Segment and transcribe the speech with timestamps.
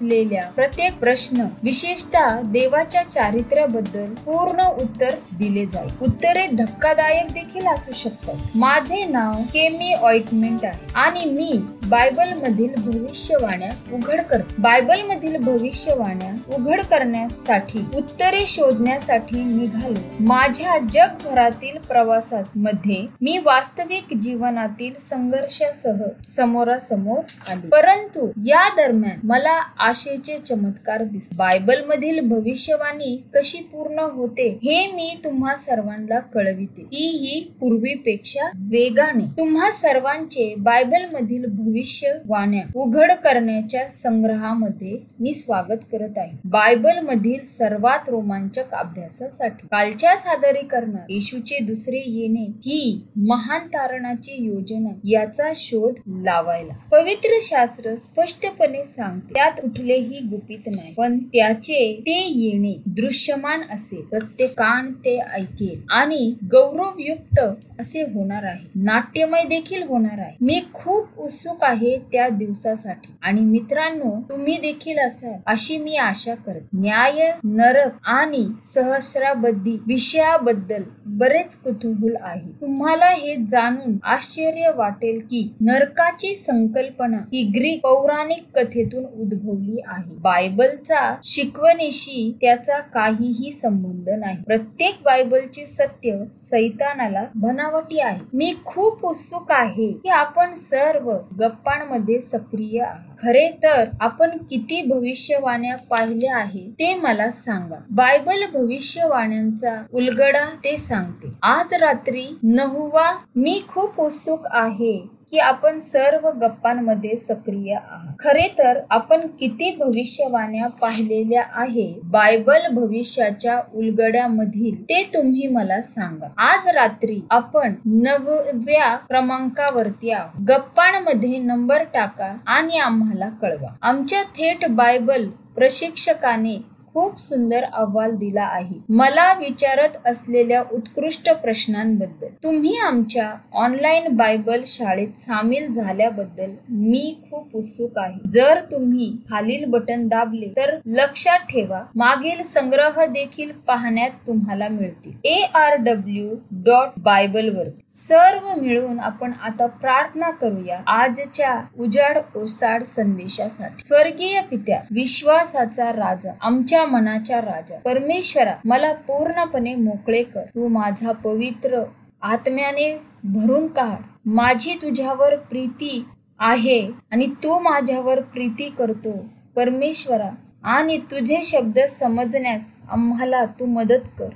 [0.00, 5.90] असलेल्या प्रत्येक प्रश्न विशेषतः देवाच्या चारित्र्याबद्दल पूर्ण उत्तर दिले जाईल.
[6.02, 8.34] उत्तरे धक्कादायक देखील असू शकतात.
[8.54, 14.40] माझे नाव केमी ऑइटमेंट आहे आणि मी बायबल मधील भविष्यवाण्या उघड कर.
[14.58, 20.00] बायबल मधील भविष्यवाण्या उघड करण्यासाठी उत्तरे शोधण्यासाठी निघालो.
[20.20, 27.18] माझ्या जगभरातील प्रवासात मध्ये मी वास्तविक जीवनातील संघर्षासह समोरासमोर
[27.50, 27.68] आले.
[27.68, 35.20] परंतु या दरम्यान मला आशेचे चमत्कार दिस बायबल मधील भविष्यवाणी कशी पूर्ण होते हे मी
[35.24, 36.82] तुम्हा सर्वांना कळविते.
[36.82, 39.24] ती ही पूर्वीपेक्षा वेगाने.
[39.38, 46.30] तुम्हा सर्वांचे बायबल मधील भविष्यवाण्या उघड करण्याच्या संग्रहामध्ये मी स्वागत करत आहे.
[46.44, 49.66] बायबल मधील सर्वात रोमांचक अभ्यासासाठी.
[49.66, 56.72] कालच्या सादरीकरणात येशूचे दुसरे येणे ही महान तारणाची योजना याचा शोध लावायला.
[56.90, 64.02] पवित्र शास्त्र स्पष्टपणे सांगते त्यात कुठलेही गुपित नाही पण त्याचे ते येणे दृश्यमान असेल.
[64.02, 67.40] प्रत्येक कान ते ऐकेल आणि गौरवयुक्त
[67.80, 68.66] असे होणार आहे.
[68.74, 70.36] नाट्यमय देखील होणार आहे.
[70.40, 73.12] मी खूप उत्सुक आहे त्या दिवसासाठी.
[73.22, 76.68] आणि मित्रांनो तुम्ही देखील असाल अशी मी आशा करते.
[76.72, 82.52] न्याय नरक आणि सहस्राबद्धी विषयाबद्दल बरेच कुतूहल आहे.
[82.60, 90.14] तुम्हाला हे जाणून आश्चर्य वाटेल की नरकाची संकल्पना ही ग्रीक पौराणिक कथेतून उद्भवली आहे.
[90.14, 94.42] बायबलचा शिकवणीशी त्याचा काहीही संबंध नाही.
[94.42, 98.20] प्रत्येक बायबलचे सत्य सैतानाला बनावटी आहे.
[98.34, 101.12] मी खूप उत्सुक आहे की आपण सर्व
[101.50, 102.84] गप्पांमध्ये सक्रिय
[103.22, 107.76] खरे तर आपण किती भविष्यवाण्या पाहिल्या आहे ते मला सांगा.
[107.90, 111.28] बायबल भविष्यवाण्यांचा उलगडा ते सांगते.
[111.42, 115.19] आज रात्री नहुवा मी खूप उत्सुक आहे.
[115.32, 118.14] की आपण सर्व गप्पांमध्ये सक्रिय आहात.
[118.20, 126.28] खरे तर आपण किती भविष्यवाण्या पाहिलेल्या आहे बायबल भविष्याच्या उलगड्यामधील ते तुम्ही मला सांगा.
[126.36, 130.40] आज रात्री आपण नवव्या क्रमांकावरती आहोत.
[130.48, 133.74] गप्पांमध्ये नंबर टाका आणि आम्हाला कळवा.
[133.82, 136.56] आमच्या थेट बायबल प्रशिक्षकाने
[136.94, 138.78] खूप सुंदर अहवाल दिला आहे.
[138.88, 142.26] मला विचारत असलेल्या उत्कृष्ट प्रश्नांबद्दल.
[142.42, 148.28] तुम्ही आमच्या ऑनलाईन बायबल शाळेत सामील झाल्याबद्दल मी खूप उत्सुक आहे.
[148.30, 155.12] जर तुम्ही खालील बटन दाबले तर लक्षात ठेवा मागील संग्रह देखील पाहण्यात तुम्हाला मिळतील.
[155.24, 156.34] A R W
[156.64, 163.82] dot Bible वर सर्व मिळून आपण आता प्रार्थना करूया आजच्या उजाड ओसाड संदेशासाठी.
[163.84, 170.42] स्वर्गीय पित्या विश्वासाचा राजा आमच्या मनाच्या राजा परमेश्वरा मला पूर्णपणे मोकळे कर.
[170.42, 171.84] तू माझा पवित्र
[172.22, 174.02] आत्म्याने भरून काढ.
[174.24, 176.04] माझी तुझ्यावर प्रीती
[176.38, 179.24] आहे आणि तू माझ्यावर प्रीती करतो.
[179.56, 180.30] परमेश्वरा
[180.64, 184.28] आणि तुझे शब्द समजण्यास आम्हाला तू मदत कर.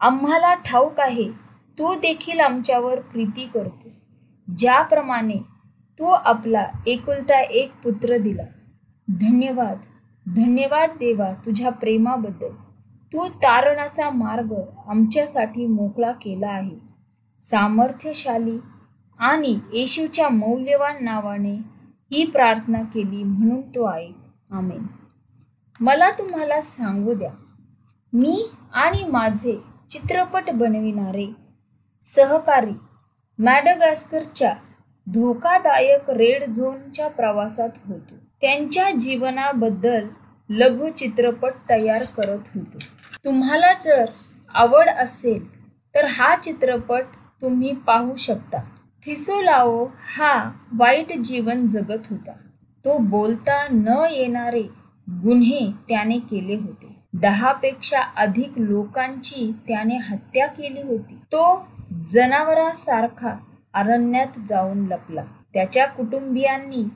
[0.00, 1.28] आम्हाला ठाऊक आहे
[1.78, 4.00] तू देखील आमच्यावर प्रीती करतोस.
[4.58, 5.36] ज्याप्रमाणे
[5.98, 8.42] तू आपला एकुलता एक पुत्र दिला.
[9.08, 9.78] धन्यवाद.
[10.28, 12.48] धन्यवाद देवा तुझ्या प्रेमाबद्दल.
[13.12, 14.54] तू तारणाचा मार्ग
[14.86, 16.86] आमच्यासाठी मोकळा केला आहे.
[17.42, 18.58] सामर्थ्यशाली
[19.18, 21.54] आणि येशूच्या मौल्यवान नावाने
[22.12, 24.16] ही प्रार्थना केली म्हणून तो ऐक
[24.50, 24.86] आमेन.
[25.80, 27.30] मला तुम्हाला सांगू द्या.
[28.12, 29.60] मी आणि माझे
[29.90, 31.34] चित्रपट बनविणारे
[32.04, 32.72] सहकारी
[33.38, 34.52] मॅडगास्करच्या
[35.14, 38.14] धोकादायक रेड झोनच्या प्रवासात होतो.
[38.40, 40.08] त्यांच्या जीवनाबद्दल
[40.50, 42.78] लघु चित्रपट तयार करत होतो.
[43.24, 44.04] तुम्हाला जर
[44.54, 47.04] आवड असेल तर हा चित्रपट
[47.42, 48.58] तुम्ही पाहू शकता.
[49.06, 49.86] थिसोलाओ
[50.16, 52.32] हा वाईट जीवन जगत होता.
[52.84, 54.62] तो बोलता न येणारे
[55.10, 56.96] गुन्हे त्याने केले होते.
[57.14, 61.14] दहापेक्षा अधिक लोकांची त्याने हत्या केली होती.
[61.14, 61.68] तो
[62.08, 63.36] जनावरासारखा
[63.74, 65.22] अरण्यात जाऊन लपला.
[65.54, 66.88] त्याच्या कुटुंबियांनी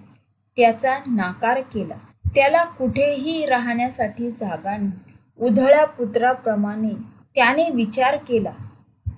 [0.59, 1.95] त्याचा नाकार केला.
[2.35, 5.15] त्याला कुठेही राहण्यासाठी जागा नव्हती.
[5.39, 6.95] उधळ्या पुत्राप्रमाणे
[7.35, 8.51] त्याने विचार केला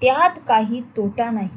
[0.03, 1.49] त्यात काही तोटा नाही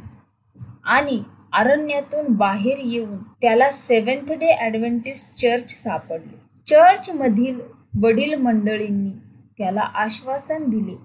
[0.85, 1.21] आणि
[1.53, 6.37] अरण्यातून बाहेर येऊन त्याला सेव्हन्थ डे ॲडव्हेंटिस्ट चर्च सापडले.
[6.67, 7.59] चर्चमधील
[8.03, 9.11] वडील मंडळींनी
[9.57, 10.95] त्याला आश्वासन दिले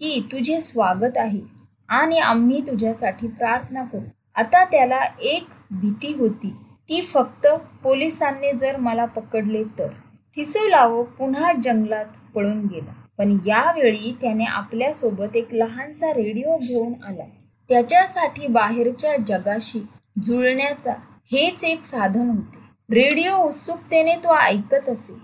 [0.00, 1.40] की तुझे स्वागत आहे
[1.88, 4.04] आणि आम्ही तुझ्यासाठी प्रार्थना करू
[4.36, 6.54] आता त्याला एक भीती होती.
[6.88, 7.46] ती फक्त
[7.82, 9.88] पोलिसांनी जर मला पकडले तर.
[10.36, 12.04] थिसोलावो पुन्हा जंगलात
[12.34, 12.92] पळून गेला.
[13.18, 17.24] पण यावेळी त्याने आपल्यासोबत एक लहानसा रेडिओ घेऊन आला.
[17.68, 19.86] त्याच्यासाठी बाहेरच्या जगाशी
[20.22, 20.92] जुळण्याचा
[21.32, 22.58] हेच एक साधन होते.
[22.94, 25.14] रेडिओ उत्सुकतेने तो ऐकत असे.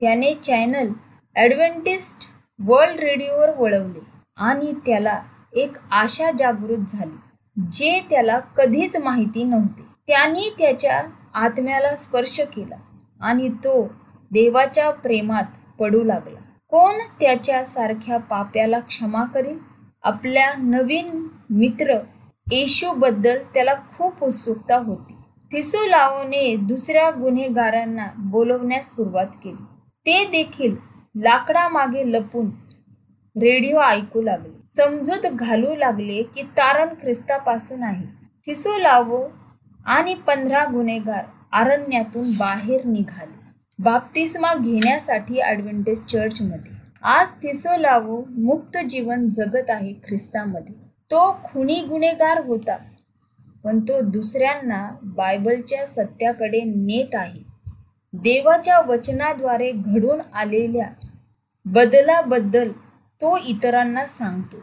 [0.00, 0.88] त्याने चॅनल
[1.36, 2.28] ॲडव्हेंटिस्ट
[2.58, 4.00] वर्ल्ड रेडिओवर वळवले
[4.36, 5.20] आणि त्याला
[5.52, 7.20] एक आशा जागृत झाली
[7.72, 9.81] जे त्याला कधीच माहिती नव्हते.
[10.06, 11.02] त्यांनी त्याच्या
[11.34, 12.76] आत्म्याला स्पर्श केला
[13.20, 13.86] आणि तो
[14.30, 15.44] देवाच्या प्रेमात
[15.78, 16.38] पडू लागला.
[16.70, 19.58] कोण त्याच्या सारख्या पाप्याला क्षमा करील
[20.02, 21.94] आपल्या नवीन मित्र
[22.52, 25.12] येशूबद्दल त्याला खूप उत्सुकता होती.
[25.52, 29.62] थिसोलाओने दुसऱ्या गुन्हेगारांना बोलवण्यास सुरुवात केली.
[30.06, 30.76] ते देखील
[31.16, 32.46] लाकडामागे लपून
[33.36, 34.66] रेडिओ ऐकू लागले.
[34.66, 38.06] समजूत घालू लागले की तारण ख्रिस्तापासून आहे.
[38.46, 39.28] थिसोलावो
[39.86, 43.40] आणि पंधरा गुन्हेगार अरण्यातून बाहेर निघाले.
[43.78, 46.80] बाप्तिस्मा घेण्यासाठी ॲडव्हेंटेज चर्चमध्ये
[47.10, 50.74] आज थिसोलावो मुक्त जीवन जगत आहे ख्रिस्तामध्ये.
[51.10, 52.76] तो खुनी गुन्हेगार होता
[53.64, 57.42] पण तो दुसऱ्यांना बायबलच्या सत्याकडे नेत आहे.
[58.12, 60.88] देवाच्या वचनाद्वारे घडून आलेल्या
[61.66, 62.70] बदलाबद्दल
[63.20, 64.56] तो इतरांना सांगतो.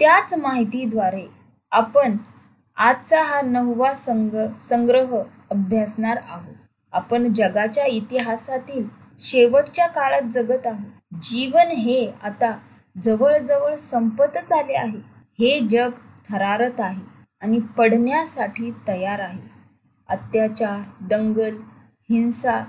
[0.00, 1.26] त्याच माहितीद्वारे
[1.72, 2.16] आपण
[2.78, 5.16] आजचा हा नववा संग संग्रह
[5.50, 6.54] अभ्यासणार आहोत.
[6.92, 8.86] आपण जगाच्या इतिहासातील
[9.18, 11.18] शेवटच्या काळात जगत आहोत.
[11.22, 12.50] जीवन हे आता
[12.96, 14.98] जवळजवळ संपतच आले आहे.
[15.38, 15.90] हे जग
[16.30, 17.02] थरारत आहे
[17.42, 19.48] आणि पडण्यासाठी तयार आहे.
[20.08, 21.56] अत्याचार दंगल
[22.10, 22.60] हिंसा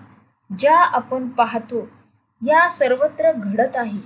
[0.50, 1.88] ज्या आपण पाहतो
[2.42, 4.02] या सर्वत्र घडत आहे.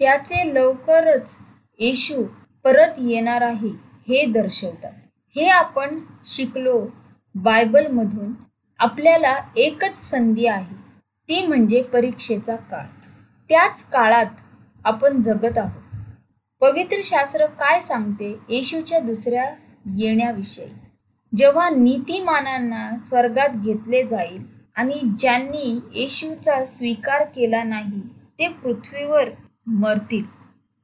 [0.00, 1.36] त्याचे लवकरच
[1.78, 2.22] येशू
[2.64, 3.68] परत येणार आहे
[4.08, 4.92] हे दर्शवतात.
[5.36, 6.86] हे आपण शिकलो
[7.34, 8.32] बायबलमधून.
[8.78, 10.74] आपल्याला एकच संधी आहे
[11.28, 12.86] ती म्हणजे परीक्षेचा काळ.
[13.50, 14.26] त्याच काळात
[14.84, 15.82] आपण जगत आहोत.
[16.60, 18.30] पवित्र शास्त्र काय सांगते?
[18.48, 19.44] येशूच्या दुसऱ्या
[19.98, 20.68] येण्याविषयी.
[21.36, 24.42] जेव्हा नीतिमानांना स्वर्गात घेतले जाईल
[24.76, 28.00] आणि ज्यांनी येशूचा स्वीकार केला नाही
[28.38, 29.30] ते पृथ्वीवर
[29.66, 30.24] मरतील.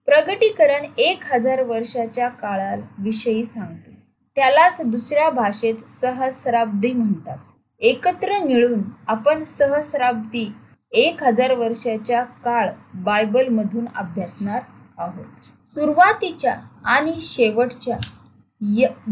[0.09, 3.92] प्रगटीकरण एक हजार वर्षाच्या काळाविषयी सांगतो.
[4.37, 7.39] त्यालाच दुसऱ्या भाषेत सहस्राब्दी म्हणतात.
[7.81, 10.53] एकत्र मिळून आपण सहस्राब्दी
[10.93, 14.61] एक हजार वर्षाच्या काळ बायबलमधून अभ्यासणार
[14.99, 15.45] आहोत.
[15.67, 17.97] सुरुवातीच्या आणि शेवटच्या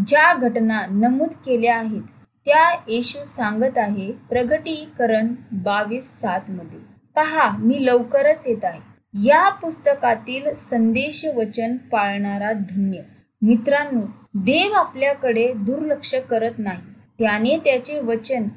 [0.06, 2.02] ज्या घटना नमूद केल्या आहेत
[2.46, 6.78] त्या येशू सांगत आहे प्रगटीकरण बावीस सात मध्ये.
[7.16, 8.80] पहा मी लवकरच येत आहे.
[9.14, 13.00] या पुस्तकातील संदेश वचन पाळणारा धन्य.
[13.42, 16.82] मित्रांनो देव आपल्याकडे दुर्लक्ष करत नाही.
[17.18, 18.48] त्याने त्याचे वचन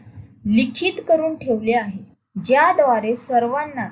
[0.45, 1.99] लिखित करून ठेवले आहे
[2.45, 3.87] ज्याद्वारे सर्वांना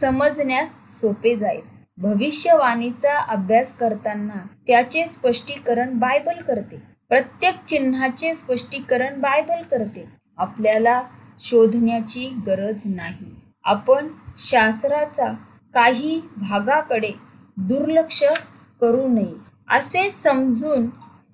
[0.00, 1.60] समजण्यास सोपे जाईल.
[1.98, 6.82] भविष्यवाणीचा अभ्यास करताना त्याचे स्पष्टीकरण बायबल करते.
[7.08, 10.04] प्रत्येक चिन्हाचे स्पष्टीकरण बायबल करते.
[10.38, 11.02] आपल्याला
[11.40, 13.34] शोधण्याची गरज नाही.
[13.64, 15.32] आपण शास्त्राचा
[15.74, 17.10] काही भागाकडे
[17.56, 18.22] दुर्लक्ष
[18.80, 19.34] करू नये
[19.68, 20.86] असे समजून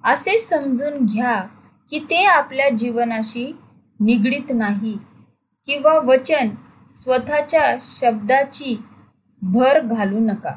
[0.06, 1.40] असे समजून घ्या
[1.90, 3.56] की ते आपल्या जीवनाशी
[4.00, 4.98] निगडीत नाही
[5.66, 6.48] किंवा वचन
[6.86, 8.82] स्वतःच्या शब्दाची
[9.42, 10.52] भर घालू नका.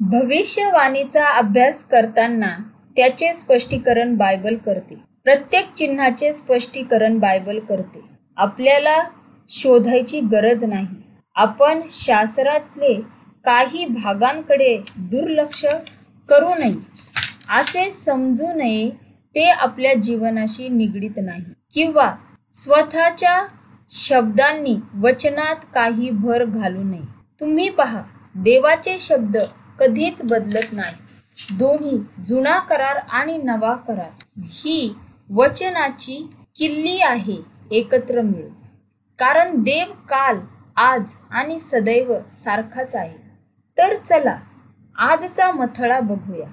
[0.00, 2.56] भविष्यवाणीचा अभ्यास करताना
[2.96, 4.94] त्याचे स्पष्टीकरण बायबल करते.
[5.24, 8.00] प्रत्येक चिन्हाचे स्पष्टीकरण बायबल करते.
[8.36, 8.98] आपल्याला
[9.48, 10.86] शोधायची गरज नाही.
[11.34, 12.94] आपण शास्त्रातले
[13.44, 15.64] काही भागांकडे दुर्लक्ष
[16.28, 17.07] करू नये.
[17.48, 18.90] असे समजू नये
[19.34, 21.44] ते आपल्या जीवनाशी निगडीत नाही.
[21.74, 22.14] किंवा
[22.52, 23.46] स्वतःच्या
[23.90, 27.02] शब्दांनी वचनात काही भर घालू नये.
[27.40, 28.02] तुम्ही पहा
[28.34, 29.36] देवाचे शब्द
[29.78, 34.10] कधीच बदलत नाही दोन्ही जुना करार आणि नवा करार.
[34.44, 34.94] ही
[35.30, 37.36] वचनाची किल्ली आहे
[37.70, 38.52] एकत्र मिळून.
[39.18, 40.38] कारण देव काल
[40.76, 43.16] आज आणि सदैव सारखाच आहे.
[43.78, 44.36] तर चला
[44.98, 46.46] आजचा मथळा बघूया.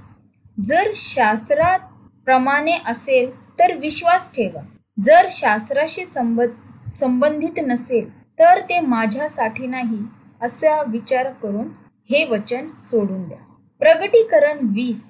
[0.58, 4.62] जर शास्त्राप्रमाणे असेल तर विश्वास ठेवा.
[4.98, 8.10] जर शास्त्राशी संबंध संबंधित नसेल
[8.40, 10.00] तर ते माझ्यासाठी नाही
[10.42, 11.68] असा विचार करून
[12.10, 13.38] हे वचन सोडून द्या.
[13.82, 15.04] प्रगटीकरण वीस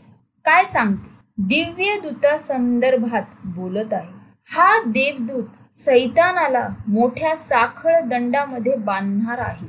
[0.46, 1.14] काय सांगते?
[1.38, 4.14] दिव्य दूता संदर्भात बोलत आहे.
[4.52, 9.68] हा देवदूत सैतानाला मोठ्या साखळ दंडामध्ये बांधणार आहे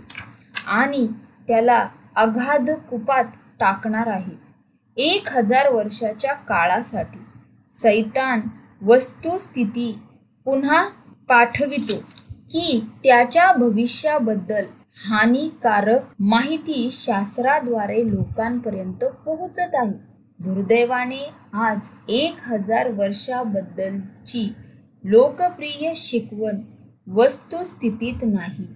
[0.66, 1.06] आणि
[1.48, 3.24] त्याला अगाध कुपात
[3.60, 4.45] टाकणार आहे.
[4.96, 7.18] एक हजार वर्षाच्या काळासाठी
[7.70, 8.40] सैतान
[8.82, 9.98] वस्तुस्थिती
[10.44, 10.88] पुन्हा
[11.28, 11.96] पाठवितो
[12.28, 14.64] की त्याच्या भविष्याबद्दल
[15.10, 19.98] हानिकारक माहिती शास्त्राद्वारे लोकांपर्यंत पोहोचत आहे.
[20.38, 24.52] दुर्दैवाने आज एक हजार वर्षाबद्दलची
[25.04, 26.56] लोकप्रिय शिकवण
[27.10, 28.66] वस्तुस्थितीत नाही.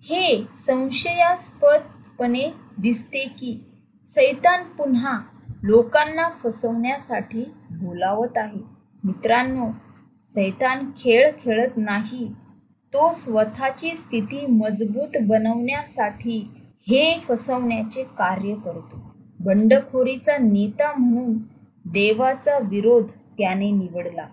[0.00, 3.64] हे संशयास्पदपणे दिसते की
[4.08, 5.18] सैतान पुन्हा
[5.66, 8.60] लोकांना फसवण्यासाठी बोलावत आहे.
[9.04, 9.70] मित्रांनो
[10.34, 12.32] सैतान खेळ खेळत नाही.
[12.92, 16.50] तो स्वतःची स्थिती मजबूत बनवण्यासाठी
[16.88, 19.14] हे फसवण्याचे कार्य करतो.
[19.40, 21.38] बंडखोरीचा नेता म्हणून
[21.84, 23.06] देवाचा विरोध
[23.38, 24.26] त्याने निवडला.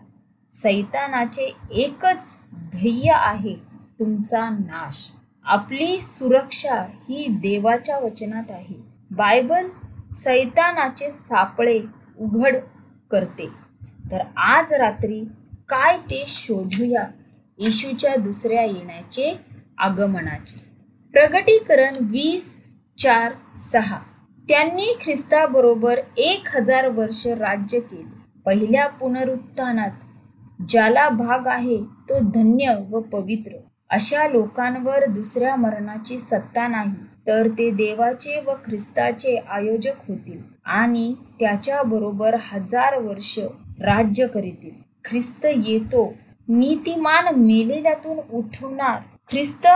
[0.51, 3.55] सैतानाचे एकच ध्येय आहे
[3.99, 5.11] तुमचा नाश.
[5.43, 6.75] आपली सुरक्षा
[7.09, 8.75] ही देवाच्या वचनात आहे.
[9.11, 9.67] बायबल
[10.13, 11.79] सैतानाचे सापळे
[12.19, 12.55] उघड
[13.11, 13.49] करते.
[14.11, 15.25] तर आज रात्री
[15.69, 17.07] काय ते शोधूया
[17.57, 19.39] येशूच्या दुसऱ्या येण्याचे
[19.77, 20.59] आगमनाचे.
[21.11, 22.61] प्रगटीकरण वीस
[22.97, 23.99] चार सहा.
[24.49, 28.21] त्यांनी ख्रिस्ताबरोबर एक हजार वर्ष राज्य केले.
[28.45, 29.91] पहिल्या पुनरुत्थानात
[30.69, 33.51] ज्याला भाग आहे तो धन्य व पवित्र.
[33.89, 37.10] अशा लोकांवर दुसऱ्या मरणाची सत्ता नाही.
[37.27, 43.39] तर ते देवाचे व ख्रिस्ताचे आयोजक होतील आणि त्याच्या बरोबर हजार वर्ष
[43.81, 44.81] राज्य करीतील.
[45.05, 46.13] ख्रिस्त येतो.
[46.47, 48.97] नीतिमान मेलेल्यातून उठवणार.
[49.31, 49.67] ख्रिस्त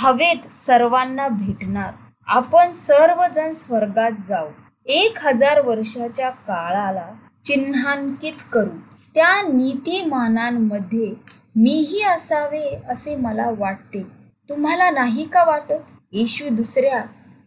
[0.00, 1.92] हवेत सर्वांना भेटणार.
[2.26, 4.46] आपण सर्वजण स्वर्गात जाऊ.
[4.86, 7.08] एक हजार वर्षाच्या काळाला
[7.44, 8.78] चिन्हांकित करू.
[9.14, 11.14] त्या नीतिमानांमध्ये
[11.56, 14.02] मीही असावे असे मला वाटते.
[14.48, 15.91] तुम्हाला नाही का वाटत?
[16.12, 17.02] येशू दुसऱ्या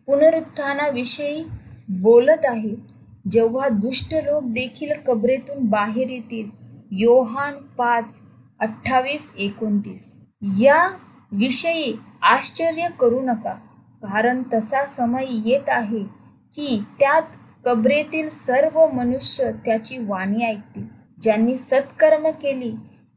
[0.07, 1.43] पुनरुत्थानाविषयी
[2.01, 2.75] बोलत आहे.
[3.31, 6.49] जेव्हा दुष्ट लोक देखील कबरेतून बाहेर येतील
[6.91, 8.21] योहान पाच
[8.59, 10.11] अठ्ठावीस एकोणतीस.
[10.59, 10.87] या
[11.31, 13.53] विषयी आश्चर्य करू नका
[14.03, 16.03] कारण तसा समय येत आहे
[16.53, 17.21] की त्यात
[17.65, 20.83] कबरेतील सर्व मनुष्य त्याची वाणी ऐकतील.
[21.21, 22.71] ज्यांनी सत्कर्म केली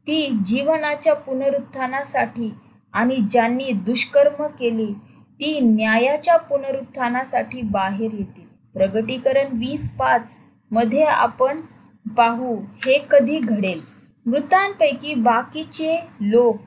[0.07, 2.53] ती जीवनाच्या पुनरुत्थानासाठी
[2.93, 4.93] आणि ज्यांनी दुष्कर्म केली
[5.39, 8.47] ती न्यायाच्या पुनरुत्थानासाठी बाहेर येतील.
[8.73, 10.35] प्रगटीकरण वीस पाच
[10.71, 11.61] मध्ये आपण
[12.05, 12.55] पाहू
[12.85, 13.81] हे कधी घडेल.
[14.25, 16.57] मृतांपैकी बाकीचे लोक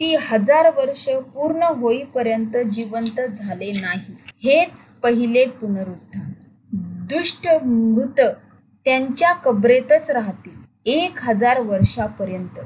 [0.00, 4.14] ती हजार वर्ष पूर्ण होईपर्यंत जिवंत झाले नाही.
[4.44, 6.30] हेच पहिले पुनरुत्थान.
[7.10, 8.20] दुष्ट मृत
[8.86, 12.58] त्यांच्या कबरेतच राहतील एक हजार वर्षापर्यंत.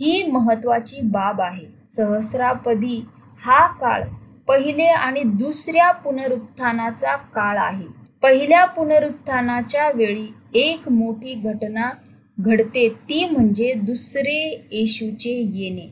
[0.00, 1.66] ही महत्वाची बाब आहे.
[1.90, 3.04] सहस्रापदी
[3.40, 4.02] हा काळ
[4.48, 7.86] पहिले आणि दुसऱ्या पुनरुत्थानाचा काळ आहे.
[8.22, 11.90] पहिल्या पुनरुत्थानाच्या वेळी एक मोठी घटना
[12.38, 14.38] घडते ती म्हणजे दुसरे
[14.72, 15.86] येशूचे येणे.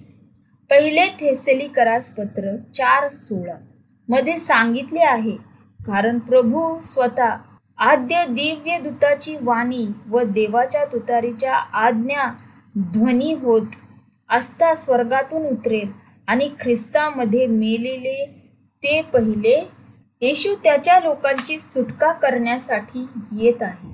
[0.71, 3.57] पहिले थेसेलिकरास पत्र चार सोळा
[4.09, 5.37] मध्ये सांगितले आहे
[5.81, 7.37] कारण प्रभू स्वतः
[7.79, 12.27] आद्य दिव्य दूताची वाणी व देवाच्या तुतारीच्या आज्ञा
[12.93, 13.77] ध्वनी होत
[14.31, 15.91] असता स्वर्गातून उतरेल
[16.29, 18.25] आणि ख्रिस्तामध्ये मेलेले
[18.87, 19.55] ते पहिले
[20.23, 23.07] येशू त्याच्या लोकांची सुटका करण्यासाठी
[23.39, 23.89] येत आहे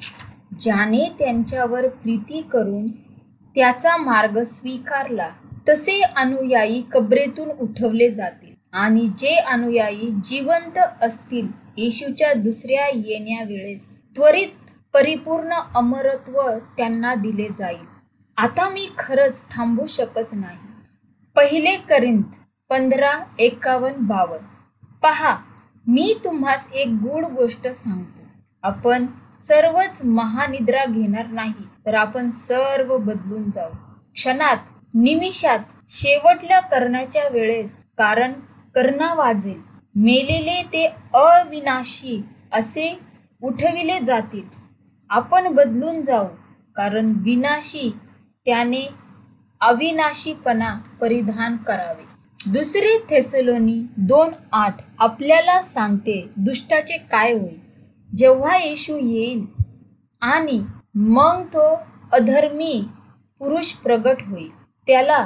[0.61, 2.87] ज्याने त्यांच्यावर प्रीती करून
[3.57, 5.29] त्याचा मार्ग स्वीकारला.
[5.69, 15.61] तसे अनुयायी कबरेतून उठवले जातील आणि जे अनुयायी जिवंत असतील येशूच्या दुसऱ्या येण्यावेळेस त्वरित परिपूर्ण
[15.75, 16.41] अमरत्व
[16.77, 17.85] त्यांना दिले जाईल.
[18.39, 20.59] आता मी खरंच थांबू शकत नाही.
[21.37, 22.23] पहिले करिंत
[22.71, 24.52] पंधरा एकावन्न बावन्न.
[25.03, 25.37] पहा
[25.87, 28.21] मी तुम्हास एक गूढ गोष्ट सांगतो.
[28.63, 29.07] आपण
[29.43, 33.71] सर्वच महानिद्रा घेणार नाही तर आपण सर्व बदलून जाऊ.
[34.15, 34.57] क्षणात
[34.95, 38.33] निमिषात शेवटल्या करण्याच्या वेळेस कारण
[38.75, 39.63] करणा वाजेल.
[39.95, 42.99] मेलेले ते अविनाशी असे
[43.43, 44.49] उठविले जातील.
[45.11, 46.27] आपण बदलून जाऊ
[46.77, 47.95] कारण विनाशी
[48.45, 48.89] त्याने
[49.61, 52.12] अविनाशीपणा परिधान करावे.
[52.47, 57.59] दुसरी थेसलोनी दोन आठ आपल्याला सांगते दुष्टाचे काय होईल.
[58.11, 59.45] जेव्हा येशू येईल
[60.23, 60.59] आणि
[60.95, 61.67] मग तो
[62.13, 62.83] अधर्मी
[63.41, 64.49] पुरुष प्रगट होईल
[64.89, 65.25] त्याला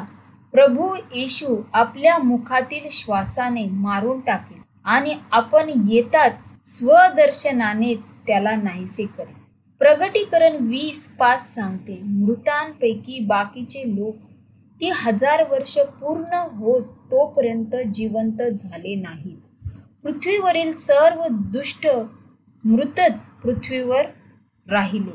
[0.55, 9.35] प्रभू येशू आपल्या मुखातील श्वासाने मारून टाकेल आणि आपण येताच स्वदर्शनानेच त्याला नाहीसे करेल.
[9.81, 14.15] प्रगटीकरण वीस पाच सांगते मृतांपैकी बाकीचे लोक
[14.81, 19.69] ती हजार वर्ष पूर्ण होत तोपर्यंत जिवंत झाले नाहीत.
[20.03, 21.87] पृथ्वीवरील सर्व दुष्ट
[22.65, 24.03] मृतच पृथ्वीवर
[24.67, 25.15] राहिले.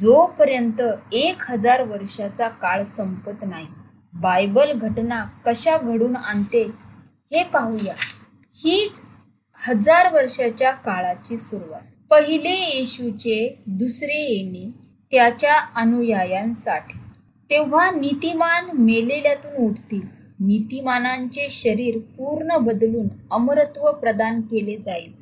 [0.00, 0.80] जोपर्यंत
[1.12, 3.66] एक हजार वर्षाचा काळ संपत नाही
[4.12, 6.62] बायबल घटना कशा घडून आणते
[7.32, 7.94] हे पाहूया.
[8.54, 9.00] हीच
[9.68, 11.80] हजार वर्षाच्या काळाची सुरुवात.
[12.10, 14.70] पहिले येशूचे दुसरे येणे
[15.10, 16.99] त्याच्या अनुयायांसाठी.
[17.50, 20.00] तेव्हा नीतिमान मेलेल्यातून उठतील.
[20.40, 25.12] नीतिमानांचे शरीर पूर्ण बदलून अमरत्व प्रदान केले जाईल.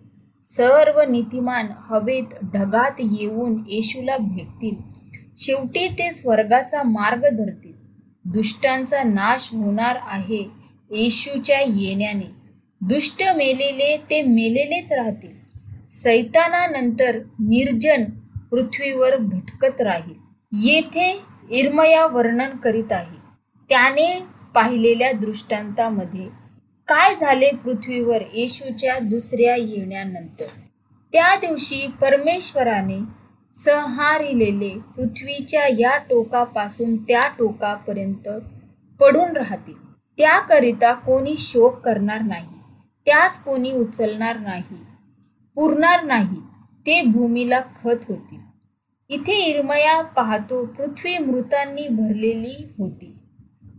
[0.45, 4.75] सर्व नीतिमान हवेत ढगात येऊन येशूला भेटतील.
[5.37, 7.73] शेवटी ते स्वर्गाचा मार्ग धरतील.
[8.25, 10.45] दुष्टांचा नाश होणार आहे
[10.91, 12.31] येशूच्या येण्याने.
[12.81, 15.39] दुष्ट मेलेले ते मेलेलेच राहतील.
[15.87, 18.05] सैतानानंतर निर्जन
[18.51, 20.15] पृथ्वीवर भटकत राहील.
[20.53, 23.17] येथे इर्मया वर्णन करीत आहे.
[23.69, 24.23] त्याने
[24.55, 26.29] पाहिलेल्या दृष्टांतामध्ये
[26.89, 30.45] काय झाले पृथ्वीवर येशूच्या दुसऱ्या येण्यानंतर?
[31.13, 32.99] त्या दिवशी परमेश्वराने
[33.55, 38.29] संहारिलेले पृथ्वीच्या या टोकापासून त्या टोकापर्यंत
[39.01, 39.93] पडून राहतील.
[39.93, 42.47] त्याकरिता कोणी शोक करणार नाही.
[43.07, 44.77] त्यास कोणी उचलणार नाही.
[45.55, 46.41] पुरणार नाही.
[46.87, 48.48] ते भूमीला खत होतील.
[49.11, 53.15] इथे इरमया पाहतो पृथ्वी मृतांनी भरलेली होती.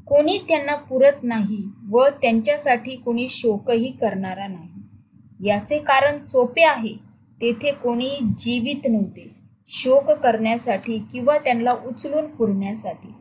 [0.07, 5.47] कोणी त्यांना पुरत नाही व त्यांच्यासाठी कोणी शोकही करणारा नाही.
[5.49, 6.93] याचे कारण सोपे आहे
[7.41, 8.09] तेथे कोणी
[8.39, 9.29] जीवित नव्हते
[9.67, 13.13] शोक करण्यासाठी किंवा त्यांना उचलून पुरण्यासाठी.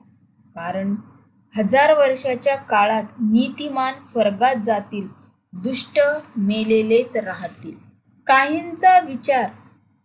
[0.55, 0.95] कारण
[1.55, 5.07] हजार वर्षाच्या काळात नीतिमान स्वर्गात जातील
[5.53, 6.01] दुष्ट
[6.37, 7.75] मेलेलेच राहतील.
[8.27, 9.49] काहींचा विचार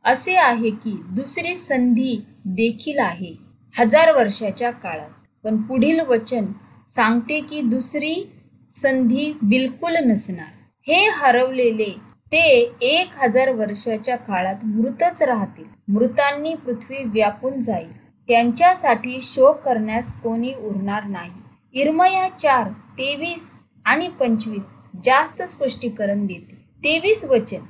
[0.06, 3.36] असे आहे की दुसरी संधी देखील आहे
[3.80, 5.10] हजार वर्षाच्या काळात.
[5.44, 6.46] पण पुढील वचन
[6.90, 8.32] सांगते की दुसरी
[8.72, 10.54] संधी बिलकुल नसणार.
[10.88, 11.96] हे हरवलेले
[12.32, 15.66] ते एक हजार वर्षाच्या काळात मृतच राहतील.
[15.88, 17.92] मृतांनी पृथ्वी व्यापून जाईल.
[18.28, 21.32] त्यांच्यासाठी शोक करण्यास कोणी उरणार नाही.
[21.74, 23.52] इरमया चार तेवीस
[23.86, 24.74] आणि पंचवीस
[25.06, 26.56] जास्त स्पष्टीकरण देते.
[26.84, 27.62] तेवीस वचन.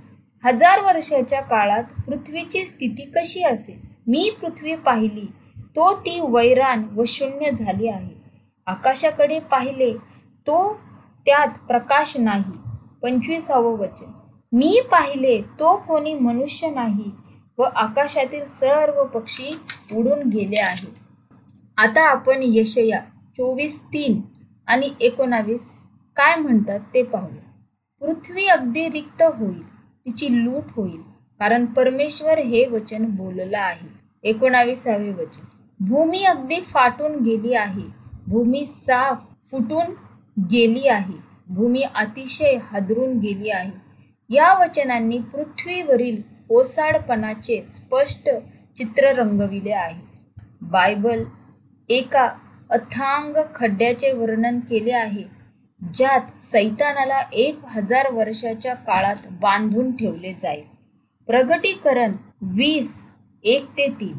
[0.44, 3.80] हजार वर्षाच्या काळात पृथ्वीची स्थिती कशी असेल?
[4.08, 5.26] मी पृथ्वी पाहिली
[5.76, 8.14] तो ती वैराण व शून्य झाली आहे.
[8.68, 9.94] आकाशाकडे पाहिले
[10.48, 10.74] तो
[11.28, 12.52] त्यात प्रकाश नाही.
[13.04, 14.12] पंचवीसावं वचन.
[14.52, 17.12] मी पाहिले तो कोणी मनुष्य नाही
[17.58, 19.52] व आकाशातील सर्व पक्षी
[19.92, 20.94] उडून गेले आहे
[21.78, 23.00] आता आपण यशया
[23.38, 24.22] चोवीस तीन
[24.68, 25.72] आणि एकोणावीस
[26.18, 27.30] काय म्हणतात ते पाहू
[28.02, 29.62] पृथ्वी अगदी रिक्त होईल.
[30.06, 31.02] तिची लूट होईल.
[31.40, 33.88] कारण परमेश्वर हे वचन बोललं आहे.
[34.24, 35.44] एकोणावीसावे वचन.
[35.80, 37.88] भूमी अगदी फाटून गेली आहे.
[38.28, 39.18] भूमी साफ
[39.52, 39.94] फुटून
[40.52, 41.18] गेली आहे.
[41.48, 43.72] भूमी अतिशय हादरून गेली आहे.
[44.30, 48.30] या वचनांनी पृथ्वीवरील ओसाडपणाचे स्पष्ट
[48.76, 50.02] चित्र रंगविले आहे.
[50.62, 51.24] बायबल
[51.90, 52.30] एका
[52.70, 55.43] अथांग खड्ड्याचे वर्णन केले आहे.
[55.84, 60.64] ज्यात सैतानाला एक हजार वर्षाच्या काळात बांधून ठेवले जाईल.
[61.28, 63.02] प्रगटीकरण वीस
[63.44, 64.18] एक ते तीन.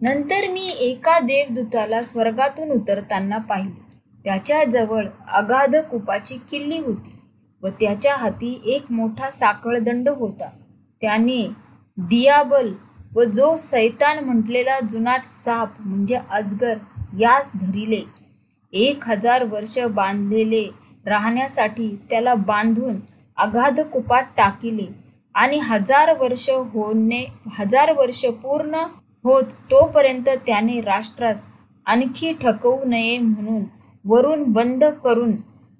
[0.00, 3.84] नंतर मी एका देवदूताला स्वर्गातून उतरताना पाहिले.
[4.24, 7.14] त्याच्याजवळ अगाध कुपाची किल्ली होती
[7.62, 10.50] व त्याच्या हाती एक मोठा साखळदंड होता.
[11.00, 11.46] त्याने
[11.98, 12.72] दियाबल
[13.14, 16.78] व जो सैतान म्हटलेला जुनाट साप म्हणजे अजगर
[17.18, 18.02] यास धरिले.
[18.72, 22.98] एक हजार वर्ष बांधलेले राहण्यासाठी त्याला बांधून
[23.38, 24.86] अगाध कुपात टाकिले.
[25.34, 27.24] आणि हजार वर्ष होणे
[27.58, 28.74] हजार वर्ष पूर्ण
[29.24, 31.44] होत तोपर्यंत त्याने राष्ट्रास
[31.86, 33.64] आणखी ठकवू नये म्हणून
[34.04, 35.34] वरून बंद करून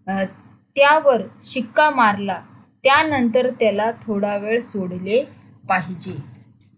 [0.07, 2.41] त्यावर शिक्का मारला.
[2.85, 5.23] त्यानंतर त्याला थोडा वेळ सोडले
[5.69, 6.17] पाहिजे.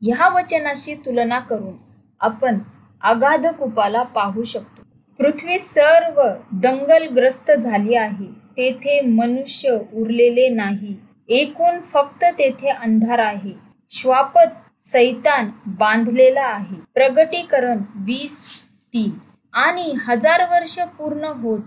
[0.03, 1.75] ह्या वचनाशी तुलना करून
[2.21, 2.59] आपण
[3.03, 4.78] अगाध कुपाला पाहू शकतो.
[5.19, 8.27] पृथ्वी सर्व दंगलग्रस्त झाली आहे.
[8.57, 10.97] तेथे मनुष्य उरलेले नाही.
[11.29, 13.53] एकूण फक्त तेथे अंधार आहे.
[13.91, 14.51] श्वापत
[14.93, 16.77] सैतान बांधलेला आहे.
[16.95, 18.63] प्रगटीकरण वीस
[18.95, 19.11] तीन.
[19.53, 21.61] आणि हजार वर्ष पूर्ण होत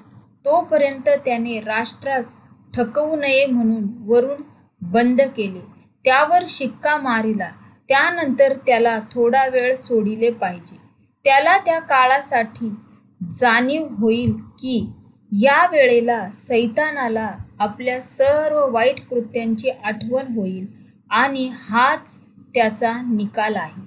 [0.46, 2.34] तोपर्यंत त्याने राष्ट्रास
[2.76, 4.42] ठकवू नये म्हणून वरून
[4.82, 5.66] बंद केले.
[6.06, 7.50] त्यावर शिक्का मारिला.
[7.88, 10.78] त्यानंतर त्याला थोडा वेळ सोडिले पाहिजे.
[11.24, 12.76] त्याला त्या काळासाठी
[13.24, 14.90] जाणीव होईल की
[15.32, 20.66] या वेळेला सैतानाला आपल्या सर्व वाईट कृत्यांची आठवण होईल
[21.10, 22.18] आणि हाच
[22.56, 23.82] त्याचा निकाल आहे.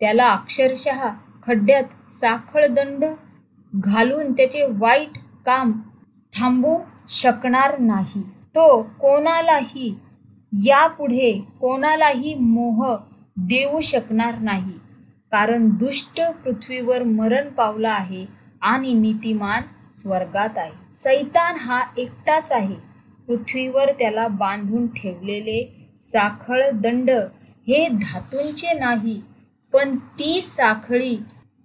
[0.00, 1.08] त्याला अक्षरशः
[1.46, 3.04] खड्ड्यात साखळदंड
[3.72, 5.72] घालून त्याचे वाईट काम
[6.32, 6.76] थांबू
[7.08, 8.22] शकणार नाही.
[8.54, 9.94] तो कोणालाही
[10.52, 12.96] यापुढे कोणालाही मोह
[13.36, 14.78] देऊ शकणार नाही.
[15.32, 18.37] कारण दुष्ट पृथ्वीवर मरण पावला आहे.
[18.62, 19.62] आणि नीतिमान
[19.94, 20.72] स्वर्गात आहे.
[20.96, 22.74] सैतान हा एकटाच आहे.
[23.28, 25.62] पृथ्वीवर त्याला बांधून ठेवलेले
[26.02, 27.10] साखळ दंड
[27.68, 29.20] हे धातूंचे नाही
[29.72, 31.16] पण ती साखळी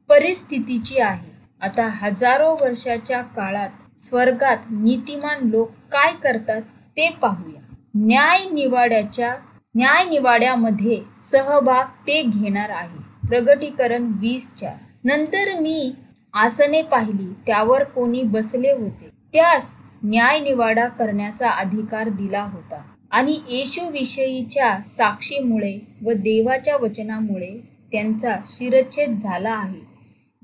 [0.09, 1.31] परिस्थितीची आहे.
[1.61, 6.61] आता हजारो वर्षाच्या काळात स्वर्गात नीतिमान लोक काय करतात
[6.97, 7.61] ते पाहूया.
[7.95, 9.33] न्याय निवाड्याच्या
[9.75, 13.01] न्याय निवाड्यामध्ये सहभाग ते घेणार आहे.
[13.27, 15.93] प्रगटीकरण वीस चार नंतर मी
[16.33, 19.09] आसने पाहिली त्यावर कोणी बसले होते.
[19.33, 19.71] त्यास
[20.03, 22.81] न्याय निवाडा करण्याचा अधिकार दिला होता.
[23.11, 27.51] आणि येशू विषयीच्या साक्षीमुळे व देवाच्या वचनामुळे
[27.91, 29.81] त्यांचा शिरच्छेद झाला आहे.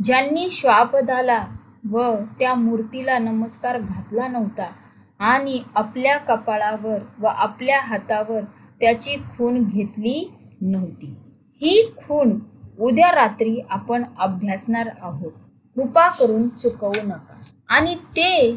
[0.04, 1.46] ज्यांनी श्वापदाला
[1.92, 4.72] व त्या मूर्तीला नमस्कार घातला नव्हता
[5.20, 8.42] आणि आपल्या कपाळावर व आपल्या हातावर
[8.80, 11.16] त्याची खून घेतली नव्हती.
[11.62, 12.40] ही खून
[12.80, 15.32] उद्या रात्री आपण अभ्यासणार आहोत.
[15.76, 17.40] कृपा करून चुकवू नका.
[17.70, 18.56] आणि ते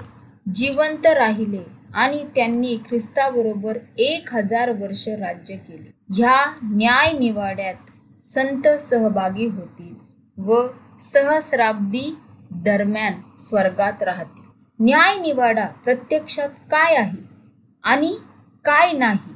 [0.55, 1.62] जिवंत राहिले
[1.94, 5.90] आणि त्यांनी ख्रिस्ताबरोबर एक हजार वर्ष राज्य केले.
[6.14, 7.75] ह्या न्याय निवाड्यात
[8.25, 9.94] संत सहभागी होतील
[10.42, 10.66] व
[11.01, 12.16] सहस्राब्दी
[12.51, 14.44] दरम्यान स्वर्गात राहतील.
[14.81, 17.22] न्याय निवाडा प्रत्यक्षात काय आहे
[17.83, 18.16] आणि
[18.64, 19.35] काय नाही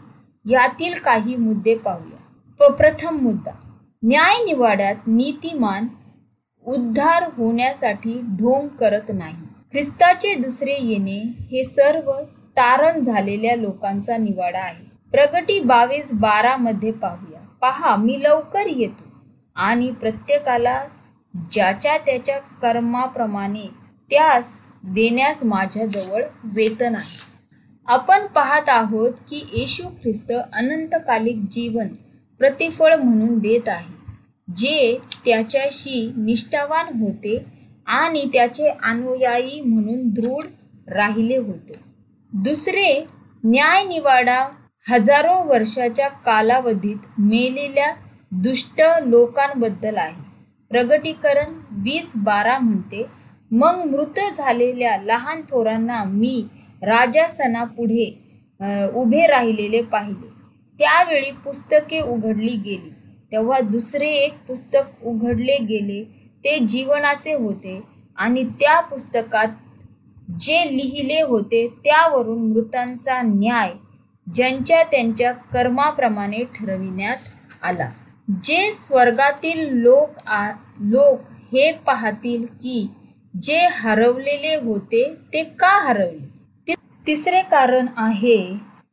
[0.53, 2.17] यातील काही मुद्दे पाहूया.
[2.73, 3.51] प्रथम मुद्दा.
[4.05, 5.87] न्याय निवाड्यात नीतिमान
[6.67, 9.35] उद्धार होण्यासाठी ढोंग करत नाही.
[9.73, 12.13] ख्रिस्ताचे दुसरे येणे हे सर्व
[12.57, 14.85] तारण झालेल्या लोकांचा निवाडा आहे.
[15.11, 17.41] प्रगटी बावीस बारा मध्ये पाहूया.
[17.61, 19.05] पहा मी लवकर येतो.
[19.57, 20.85] आणि प्रत्येकाला
[21.53, 23.67] ज्याच्या त्याच्या कर्माप्रमाणे
[24.11, 27.37] त्यास देण्यास माझ्याजवळ वेतन आहे.
[27.87, 31.89] आपण पाहत आहोत की येशू ख्रिस्त अनंतकालिक जीवन
[32.39, 33.96] प्रतिफळ म्हणून देत आहे.
[34.49, 37.37] जे त्याच्याशी निष्ठावान होते
[37.87, 40.45] आणि त्याचे अनुयायी म्हणून दृढ
[40.89, 41.75] राहिले होते.
[42.33, 43.05] दुसरे
[43.45, 44.39] न्याय निवाडा
[44.87, 47.93] हजारो वर्षाच्या कालावधीत मेलेल्या
[48.43, 50.25] दुष्ट लोकांबद्दल आहे.
[50.71, 51.53] प्रगटीकरण
[51.85, 53.05] वीस बारा म्हणते
[53.51, 56.43] मग मृत झालेल्या लहान थोरांना मी
[56.83, 58.09] राजासनापुढे
[58.95, 60.29] उभे राहिलेले पाहिले.
[60.81, 62.91] त्यावेळी पुस्तके उघडली गेली.
[63.37, 66.03] तेव्हा दुसरे एक पुस्तक उघडले गेले
[66.45, 67.81] ते जीवनाचे होते.
[68.19, 69.49] आणि त्या पुस्तकात
[70.41, 73.73] जे लिहिले होते त्यावरून मृतांचा न्याय
[74.27, 77.17] ज्यांच्या त्यांच्या कर्माप्रमाणे ठरविण्यात
[77.63, 77.89] आला.
[78.45, 81.21] जे स्वर्गातील लोक आ लोक
[81.53, 82.87] हे पाहतील की
[83.43, 86.75] जे हरवलेले होते ते का हरवले?
[87.07, 88.39] तिसरे कारण आहे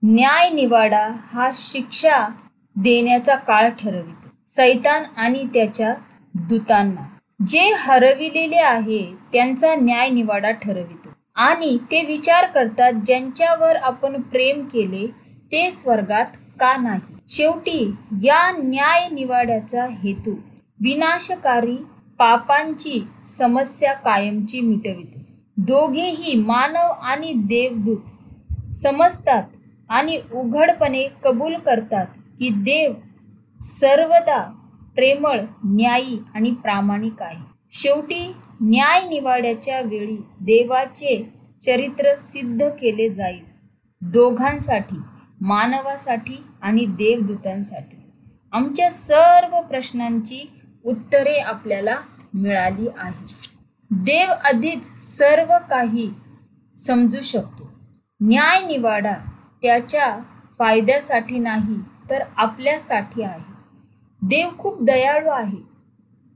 [0.03, 2.27] न्याय निवाडा हा शिक्षा
[2.75, 4.22] देण्याचा काळ ठरवितो.
[4.57, 5.93] सैतान आणि त्याच्या
[6.33, 7.03] दूतांना.
[7.47, 9.01] जे हरविलेले आहे
[9.33, 11.09] त्यांचा न्याय निवाडा ठरवितो.
[11.35, 15.05] आणि ते विचार करतात ज्यांच्यावर आपण प्रेम केले
[15.51, 16.25] ते स्वर्गात
[16.59, 17.15] का नाही?
[17.27, 20.35] शेवटी या न्याय निवाड्याचा हेतू
[20.79, 21.75] विनाशकारी
[22.19, 22.99] पापांची
[23.37, 25.19] समस्या कायमची मिटवितो.
[25.57, 29.43] दोघेही मानव आणि देवदूत समजतात
[29.89, 32.05] आणि उघडपणे कबूल करतात
[32.39, 32.93] की देव
[33.63, 34.39] सर्वदा
[34.95, 37.41] प्रेमळ न्यायी आणि प्रामाणिक आहे.
[37.71, 41.15] शेवटी न्याय निवाड्याच्या वेळी देवाचे
[41.61, 43.43] चरित्र सिद्ध केले जाईल.
[44.01, 44.97] दोघांसाठी
[45.41, 47.97] मानवासाठी आणि देवदूतांसाठी.
[48.53, 50.45] आमच्या सर्व प्रश्नांची
[50.85, 51.95] उत्तरे आपल्याला
[52.33, 53.25] मिळाली आहे
[53.91, 56.09] देव आधीच सर्व काही
[56.77, 57.69] समजू शकतो.
[58.21, 59.13] न्याय निवाडा
[59.61, 60.17] त्याच्या
[60.59, 61.77] फायद्यासाठी नाही
[62.09, 63.52] तर आपल्यासाठी आहे.
[64.27, 65.57] देव खूप दयाळू आहे.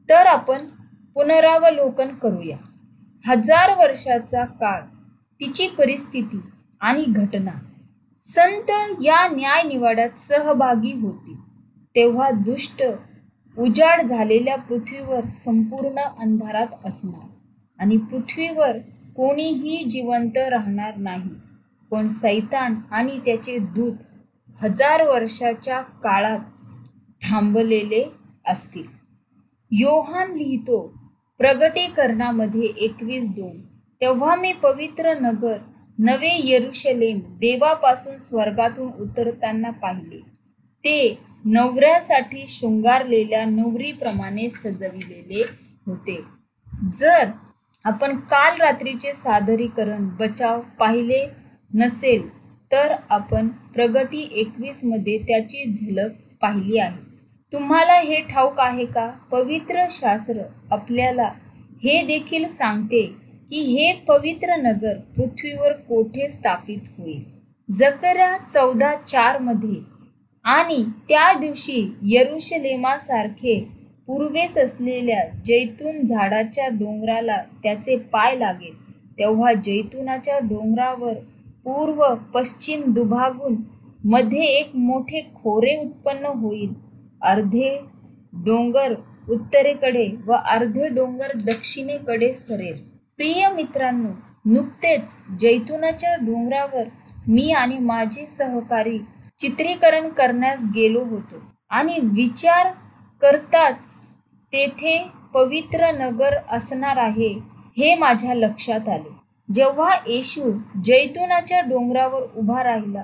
[0.10, 0.66] तर आपण
[1.14, 2.58] पुनरावलोकन करूया.
[3.28, 4.82] हजार वर्षाचा काळ
[5.40, 6.40] तिची परिस्थिती
[6.82, 7.52] आणि घटना.
[8.22, 8.72] संत
[9.02, 11.36] या न्याय निवाड्यात सहभागी होती.
[11.96, 12.84] तेव्हा दुष्ट
[13.58, 17.28] उजाड झालेल्या पृथ्वीवर संपूर्ण अंधारात असणार.
[17.80, 18.78] आणि पृथ्वीवर
[19.16, 21.30] कोणीही जिवंत राहणार नाही.
[21.92, 23.94] पण सैतान आणि त्याचे दूत
[24.62, 26.40] हजार वर्षाच्या काळात
[27.22, 28.12] थांबलेले
[28.46, 28.84] असतील.
[29.72, 30.94] योहान लिहितो
[31.38, 33.62] प्रगटीकरणामध्ये एकवीस दोन.
[34.02, 35.58] तेव्हा मी पवित्र नगर
[36.00, 40.20] नवे येरुशलेम देवापासून स्वर्गातून उतरताना पाहिले.
[40.86, 45.44] ते नवऱ्यासाठी शृंगारलेल्या नवरीप्रमाणे सजविलेले
[45.86, 46.22] होते.
[46.94, 47.30] जर
[47.84, 51.30] आपण काल रात्रीचे सादरीकरण बचाव पाहिले
[51.74, 52.30] नसेल
[52.72, 57.07] तर आपण प्रगती एकवीसमध्ये त्याची झलक पाहिली आहे.
[57.54, 59.08] तुम्हाला हे ठाऊक आहे का?
[59.32, 61.28] पवित्र शास्त्र आपल्याला
[61.84, 63.02] हे देखील सांगते
[63.50, 67.24] की हे पवित्र नगर पृथ्वीवर कोठे स्थापित होईल?
[67.72, 69.80] जकरा चौदा चारमध्ये.
[70.46, 73.68] आणि त्या दिवशी यरुशलेमासारखे
[74.08, 78.76] पूर्वेस असलेल्या जैतून झाडाच्या डोंगराला त्याचे पाय लागेल.
[79.20, 81.14] तेव्हा जैतुनाच्या डोंगरावर
[81.64, 83.56] पूर्व पश्चिम दुभागून
[84.04, 86.87] मध्ये एक मोठे खोरे उत्पन्न होईल.
[87.22, 87.78] अर्धे
[88.46, 88.94] डोंगर
[89.30, 92.78] उत्तरेकडे व अर्धे डोंगर दक्षिणेकडे सरेल.
[93.18, 94.10] प्रिय मित्रांनो
[94.46, 96.84] नुकतेच जैतुनाच्या डोंगरावर
[97.28, 99.00] मी आणि माझे सहकारी
[99.40, 102.72] चित्रीकरण करण्यास गेलो होतो आणि विचार
[103.22, 103.94] करताच
[104.54, 104.98] तेथे
[105.34, 107.34] पवित्र नगर असणार आहे
[107.78, 109.16] हे माझ्या लक्षात आले.
[109.54, 110.52] जेव्हा येशू
[110.84, 113.04] जैतुनाच्या डोंगरावर उभा राहिला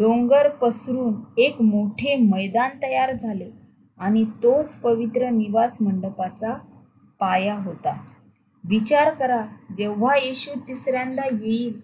[0.00, 3.50] डोंगर पसरून एक मोठे मैदान तयार झाले
[3.98, 6.54] आणि तोच पवित्र निवास मंडपाचा
[7.20, 7.96] पाया होता.
[8.64, 9.40] विचार करा
[9.78, 11.80] जेव्हा येशू तिसऱ्यांदा येईल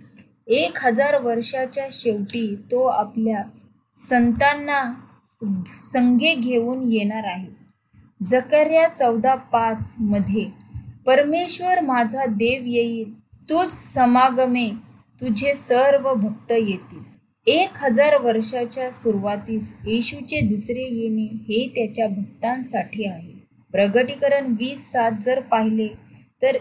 [0.47, 3.43] एक हजार वर्षाच्या शेवटी तो आपल्या
[3.95, 4.95] संतांना
[5.67, 7.51] संघे घेऊन येणार आहे.
[8.23, 10.47] जकर्या चौदा पाच मध्ये
[11.07, 14.71] परमेश्वर माझा देव येईल तुझ समागमे
[15.21, 17.16] तुझे सर्व भक्त येतील.
[17.49, 23.33] एक हजार वर्षाच्या सुरुवातीस येशूचे दुसरे येणे हे त्याच्या भक्तांसाठी आहे.
[23.73, 25.89] प्रगटीकरण वीस सात जर पाहिले
[26.43, 26.57] तर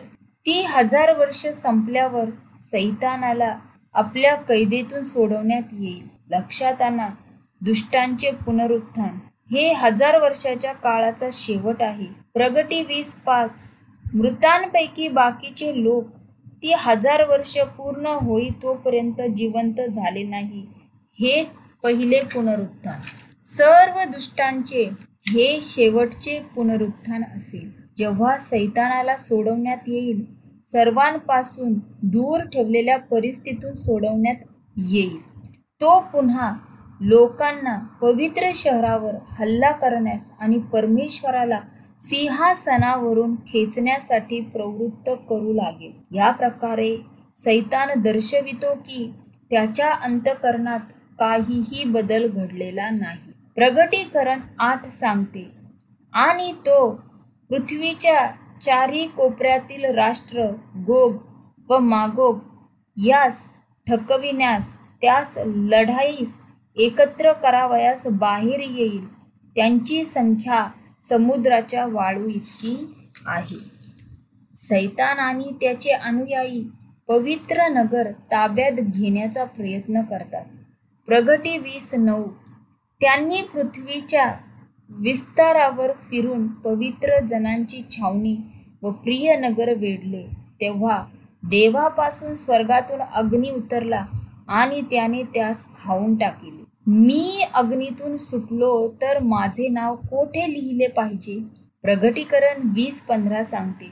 [0.45, 2.30] ती हजार वर्ष संपल्यावर
[2.71, 3.54] सैतानाला
[3.95, 6.04] आपल्या कैदेतून सोडवण्यात येईल.
[6.32, 7.08] लक्षात आणा
[7.62, 9.17] दुष्टांचे पुनरुत्थान
[9.52, 12.06] हे हजार वर्षाच्या काळाचा शेवट आहे.
[12.34, 13.67] प्रगती वीस पाच
[14.13, 16.08] मृतांपैकी बाकीचे लोक
[16.62, 20.65] ती हजार वर्ष पूर्ण होई तोपर्यंत जिवंत झाले नाही.
[21.19, 22.99] हेच पहिले पुनरुत्थान.
[23.45, 24.89] सर्व दुष्टांचे
[25.28, 27.71] हे शेवटचे पुनरुत्थान असेल.
[27.97, 30.25] जेव्हा सैतानाला सोडवण्यात येईल
[30.67, 31.73] सर्वांपासून
[32.04, 34.36] दूर ठेवलेल्या परिस्थितीतून सोडवण्यात
[34.78, 35.21] येईल.
[35.82, 36.54] तो पुन्हा
[37.01, 41.60] लोकांना पवित्र शहरावर हल्ला करण्यास आणि परमेश्वराला
[42.01, 46.15] सिंहासनावरून खेचण्यासाठी प्रवृत्त करू लागेल.
[46.15, 46.97] या प्रकारे
[47.36, 49.12] सैतान दर्शवितो की
[49.49, 50.80] त्याच्या अंतकरणात
[51.19, 53.32] काहीही बदल घडलेला नाही.
[53.56, 55.51] प्रगटीकरण आठ सांगते.
[56.13, 57.01] आणि तो
[57.49, 60.43] पृथ्वीच्या चारी कोपऱ्यातील राष्ट्र
[60.75, 61.15] गोग
[61.69, 62.39] व मागोग
[62.97, 63.45] यास
[63.88, 66.41] ठकविण्यास त्यास लढाईस
[66.75, 69.13] एकत्र करावयास बाहेर येईल.
[69.56, 70.67] त्यांची संख्या
[71.01, 73.75] समुद्राच्या वाळू इतकी आहे.
[74.58, 76.65] सैतान आणि त्याचे अनुयायी
[77.08, 80.45] पवित्र नगर ताब्यात घेण्याचा प्रयत्न करतात.
[81.08, 82.24] प्रगटी वीस नऊ.
[83.02, 84.34] त्यांनी पृथ्वीच्या
[84.89, 88.38] विस्तारावर फिरून पवित्र जनांची छावणी
[88.82, 90.26] व प्रिय नगर वेढले.
[90.62, 91.06] तेव्हा
[91.44, 94.06] देवापासून स्वर्गातून अग्नी उतरला
[94.48, 96.63] आणि त्याने त्यास खाऊन टाकले.
[96.88, 101.39] मी अग्नीतून सुटलो तर माझे नाव कोठे लिहिले पाहिजे?
[101.82, 103.91] प्रगटीकरण वीस पंधरा सांगते.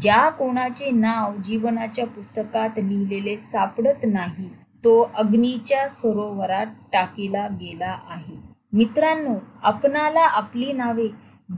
[0.00, 4.50] ज्या कोणाचे नाव जीवनाच्या पुस्तकात लिहिलेले सापडत नाही
[4.84, 8.36] तो अग्नीच्या सरोवरात टाकीला गेला आहे.
[8.72, 11.08] मित्रांनो आपणाला आपली नावे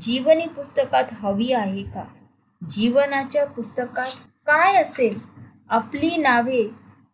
[0.00, 2.04] जीवनी पुस्तकात हवी आहे का?
[2.62, 5.18] जीवनाच्या पुस्तकात काय असेल?
[5.68, 6.62] आपली नावे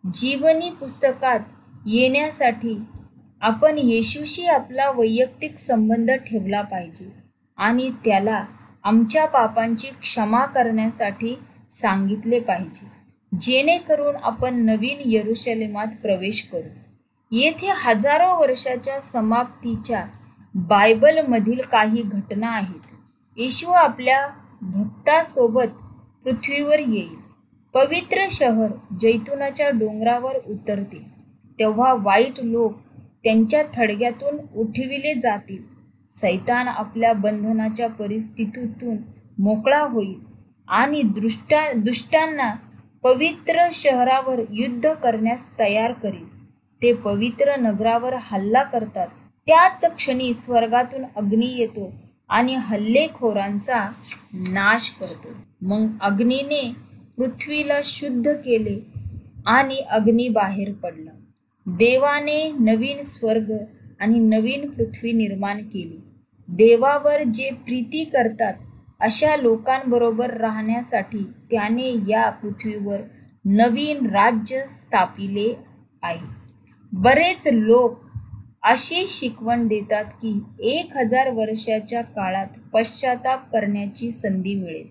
[0.04, 1.40] जीवनी पुस्तकात
[1.86, 2.78] येण्यासाठी
[3.42, 7.10] आपण येशूशी आपला वैयक्तिक संबंध ठेवला पाहिजे
[7.58, 8.44] आणि त्याला
[8.84, 11.34] आमच्या पापांची क्षमा करण्यासाठी
[11.70, 12.86] सांगितले पाहिजे.
[13.40, 16.68] जेणेकरून आपण नवीन यरुशलेमात प्रवेश करू.
[17.30, 20.04] येथे हजारो वर्षाच्या समाप्तीच्या
[20.54, 22.80] बायबलमधील काही घटना आहेत.
[23.36, 24.28] येशू आपल्या
[24.62, 25.68] भक्तासोबत
[26.24, 27.14] पृथ्वीवर येईल.
[27.74, 31.04] पवित्र शहर जैतुनाच्या डोंगरावर उतरते.
[31.58, 32.72] तेव्हा वाईट लोक
[33.24, 35.62] त्यांच्या थडग्यातून उठविले जातील.
[36.10, 38.96] सैतान आपल्या बंधनाच्या परिस्थितीतून
[39.38, 40.18] मोकळा होईल
[40.68, 42.54] आणि दृष्टा दुष्टांना
[43.02, 46.46] पवित्र शहरावर युद्ध करण्यास तयार करील.
[46.82, 49.06] ते पवित्र नगरावर हल्ला करतात.
[49.46, 51.92] त्याच क्षणी स्वर्गातून अग्नी येतो
[52.28, 53.92] आणि हल्लेखोरांचा
[54.32, 55.28] नाश करतो.
[55.62, 56.72] मग अग्नीने
[57.16, 58.86] पृथ्वीला शुद्ध केले
[59.46, 61.10] आणि अग्नी बाहेर पडला.
[61.66, 63.52] देवाने नवीन स्वर्ग
[64.00, 66.00] आणि नवीन पृथ्वी निर्माण केली.
[66.48, 68.54] देवावर जे प्रीती करतात
[69.02, 73.00] अशा लोकांबरोबर राहण्यासाठी त्याने या पृथ्वीवर
[73.44, 75.54] नवीन राज्य स्थापिले
[76.02, 76.26] आहे.
[76.92, 78.00] बरेच लोक
[78.62, 84.86] अशी शिकवण देतात की एक हजार वर्षाच्या काळात पश्चाताप करण्याची संधी मिळेल.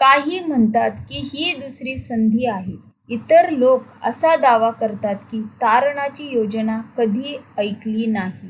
[0.00, 2.76] काही म्हणतात की ही दुसरी संधी आहे.
[3.08, 8.48] इतर लोक असा दावा करतात की तारणाची योजना कधी ऐकली नाही.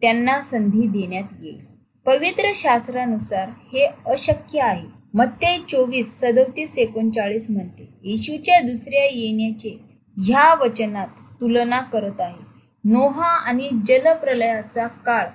[0.00, 1.71] त्यांना संधी देण्यात येईल.
[2.06, 4.86] पवित्र शास्त्रानुसार हे अशक्य आहे.
[5.14, 7.88] मत्ते चोवीस सदोतीस एकोणचाळीस म्हणते.
[8.04, 9.78] येशूच्या दुसऱ्या येण्याचे
[10.16, 11.06] ह्या वचनात
[11.40, 12.40] तुलना करत आहे.
[12.84, 15.26] नोहा आणि जलप्रलयाचा काळ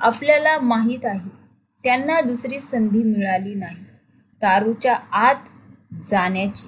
[0.00, 1.30] आपल्याला माहीत आहे.
[1.84, 3.76] त्यांना दुसरी संधी मिळाली नाही.
[4.42, 5.34] तारूच्या आत
[6.10, 6.66] जाण्याची.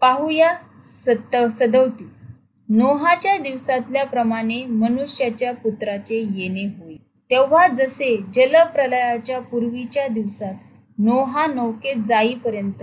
[0.00, 0.50] पाहूया
[0.82, 2.20] सत्त सदवतीस
[2.68, 6.66] नोहाच्या दिवसातल्याप्रमाणे मनुष्याच्या पुत्राचे येणे
[7.32, 10.54] तेव्हा जसे जलप्रलयाच्या पूर्वीच्या दिवसात
[10.98, 12.82] नोहा नौकेत जाईपर्यंत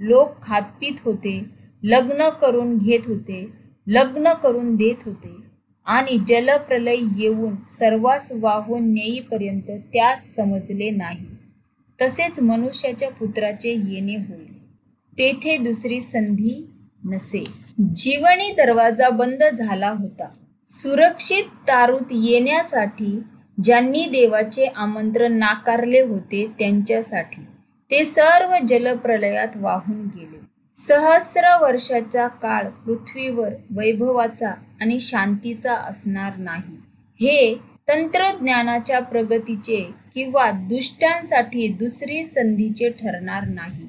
[0.00, 1.44] लोक खातपीत होते
[1.82, 3.52] लग्न करून घेत होते
[3.86, 5.36] लग्न करून देत होते
[5.86, 11.26] आणि जलप्रलय येऊन सर्वांस वाहून नेईपर्यंत त्यास समजले नाही.
[11.98, 14.68] तसेच मनुष्याच्या पुत्राचे येणे होईल
[15.18, 16.70] तेथे दुसरी संधी
[17.04, 17.44] नसे.
[17.96, 20.28] जीवनी दरवाजा बंद झाला होता.
[20.66, 23.20] सुरक्षित तारूत येण्यासाठी
[23.64, 27.42] ज्यांनी देवाचे आमंत्रण नाकारले होते त्यांच्यासाठी
[27.90, 30.38] ते सर्व जलप्रलयात वाहून गेले.
[30.74, 36.76] सहस्र वर्षाचा काळ पृथ्वीवर वैभवाचा आणि शांतीचा असणार नाही.
[37.20, 37.54] हे
[37.88, 43.88] तंत्रज्ञानाच्या प्रगतीचे किंवा दुष्टांसाठी दुसरी संधीचे ठरणार नाही.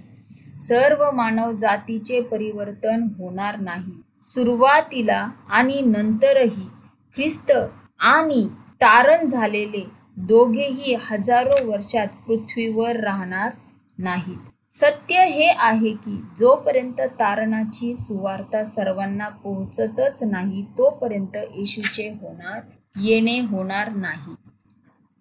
[0.62, 4.02] सर्व मानव जातीचे परिवर्तन होणार नाही.
[4.22, 6.68] सुरुवातीला आणि नंतरही
[7.16, 7.52] ख्रिस्त
[8.00, 8.48] आणि
[8.82, 9.84] तारण झालेले
[10.18, 13.50] दोघेही हजारो वर्षात पृथ्वीवर राहणार
[13.98, 14.38] नाहीत.
[14.72, 22.60] सत्य हे आहे की जोपर्यंत तारणाची सुवार्ता सर्वांना पोहोचतच नाही तोपर्यंत येशूचे होणार
[23.02, 24.36] येणे होणार नाही.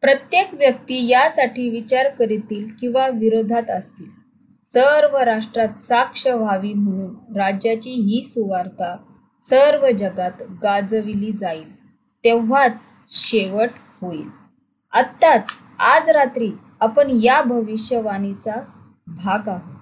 [0.03, 4.11] प्रत्येक व्यक्ती यासाठी विचार करीतील किंवा विरोधात असतील.
[4.67, 8.97] सर्व राष्ट्रात साक्ष व्हावी म्हणून राज्याची ही सुवार्ता
[9.41, 11.71] सर्व जगात गाजविली जाईल.
[12.25, 14.29] तेव्हाच शेवट होईल.
[14.93, 18.55] आत्ताच आज रात्री आपण या भविष्यवाणीचा
[19.07, 19.77] भाग आहोत.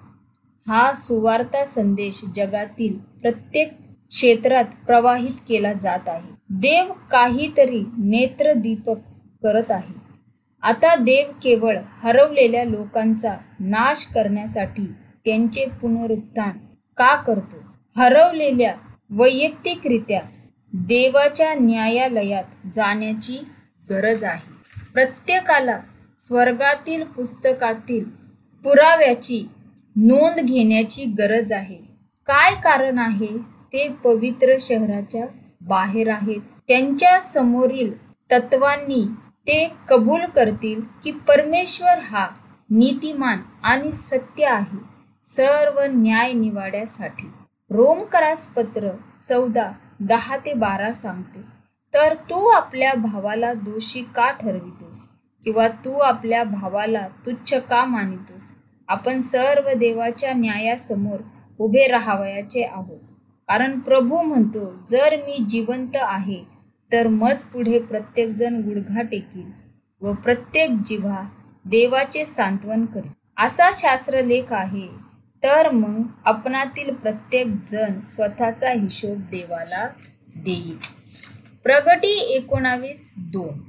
[0.67, 3.77] हा सुवार्ता संदेश जगातील प्रत्येक
[4.09, 6.29] क्षेत्रात प्रवाहित केला जात आहे.
[6.49, 8.97] देव काहीतरी नेत्रदीपक
[9.43, 9.93] करत आहे.
[10.61, 14.85] आता देव केवळ हरवलेल्या लोकांचा नाश करण्यासाठी
[15.25, 16.57] त्यांचे पुनरुत्थान
[16.97, 17.55] का करतो?
[17.97, 18.75] हरवलेल्या
[19.09, 20.21] वैयक्तिकरित्या
[20.79, 22.43] देवाच्या न्यायालयात
[22.75, 23.37] जाण्याची
[23.89, 24.53] गरज आहे.
[24.93, 25.79] प्रत्येकाला
[26.17, 28.05] स्वर्गातील पुस्तकातील
[28.63, 29.49] पुराव्याची
[29.95, 31.75] नोंद घेण्याची गरज आहे.
[32.27, 33.37] काय कारण आहे?
[33.73, 35.25] ते पवित्र शहराच्या
[35.61, 36.41] बाहेर आहेत.
[36.67, 37.93] त्यांच्या समोरील
[38.31, 39.05] तत्वांनी
[39.47, 42.27] ते कबूल करतील की परमेश्वर हा
[42.69, 44.77] नीतिमान आणि सत्य आहे.
[45.25, 47.27] सर्व न्याय निवाड्यासाठी.
[47.69, 48.89] रोमकरास पत्र
[49.23, 51.41] चौदा दहा ते बारा सांगते.
[51.93, 55.07] तर तू आपल्या भावाला दोषी का ठरवितोस?
[55.45, 58.51] किंवा तू आपल्या भावाला तुच्छ का मानितोस?
[58.87, 61.19] आपण सर्व देवाच्या न्यायासमोर
[61.59, 62.99] उभे राहावयाचे आहोत.
[63.47, 66.43] कारण प्रभू म्हणतो जर मी जिवंत आहे
[66.91, 69.51] तर मज पुढे प्रत्येकजण गुडघा टेकील
[70.01, 71.21] व प्रत्येक जिव्हा
[71.65, 75.06] देवाचे सांत्वन करेल असा शास्त्रलेख आहे.
[75.43, 79.87] तर मग आपणातील प्रत्येक जण स्वतःचा हिशोब देवाला
[80.35, 80.77] देईल.
[81.63, 83.59] प्रगटी एकोणावीस दोन.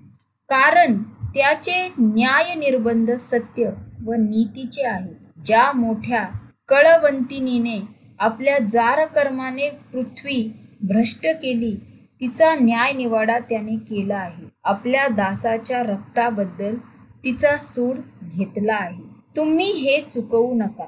[0.48, 3.70] कारण त्याचे न्याय निर्बंध सत्य
[4.06, 6.28] व नीतीचे आहे ज्या मोठ्या
[6.68, 7.80] कळवंतिनीने
[8.18, 11.76] आपल्या जार कर्माने पृथ्वी भ्रष्ट केली
[12.20, 14.44] तिचा न्याय निवाडा त्याने केला आहे.
[14.64, 16.76] आपल्या दासाच्या रक्ताबद्दल
[17.24, 19.02] तिचा सूड घेतला आहे.
[19.36, 20.84] तुम्ही हे चुकवू नका.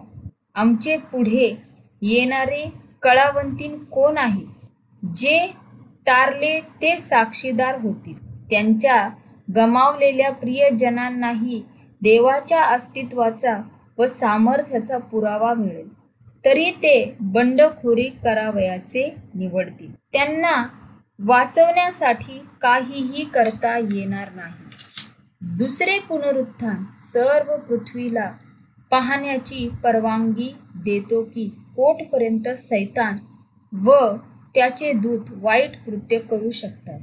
[0.54, 1.56] आमचे पुढे
[2.02, 2.64] येणारे
[3.02, 4.44] कळावंतीन कोण आहे?
[5.16, 5.46] जे
[6.06, 8.46] तारले ते साक्षीदार होतील.
[8.50, 9.08] त्यांच्या
[9.56, 11.62] गमावलेल्या प्रियजनांनाही
[12.02, 13.60] देवाच्या अस्तित्वाचा
[13.98, 15.88] व सामर्थ्याचा पुरावा मिळेल.
[16.44, 19.92] तरी ते बंडखोरी करावयाचे निवडतील.
[20.12, 20.66] त्यांना
[21.18, 24.64] वाचवण्यासाठी काहीही करता येणार नाही.
[25.40, 28.30] दुसरे पुनरुत्थान सर्व पृथ्वीला
[28.90, 33.18] पाहण्याची परवानगी देतो की कोटपर्यंत सैतान
[33.76, 33.92] व
[34.54, 37.00] त्याचे दूत वाईट कृत्य करू शकतात.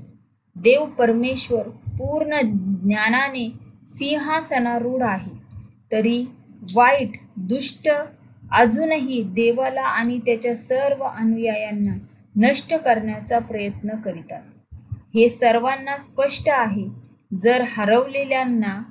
[0.55, 2.41] देव परमेश्वर पूर्ण
[2.83, 3.51] ज्ञानाने
[3.87, 5.31] सिंहासनारूढ आहे.
[5.91, 6.25] तरी
[6.75, 7.89] वाईट दुष्ट
[8.51, 11.95] अजूनही देवाला आणि त्याच्या सर्व अनुयायांना
[12.47, 14.41] नष्ट करण्याचा प्रयत्न करीतात.
[15.15, 16.87] हे सर्वांना स्पष्ट आहे.
[17.41, 18.83] जर हरवलेल्यांना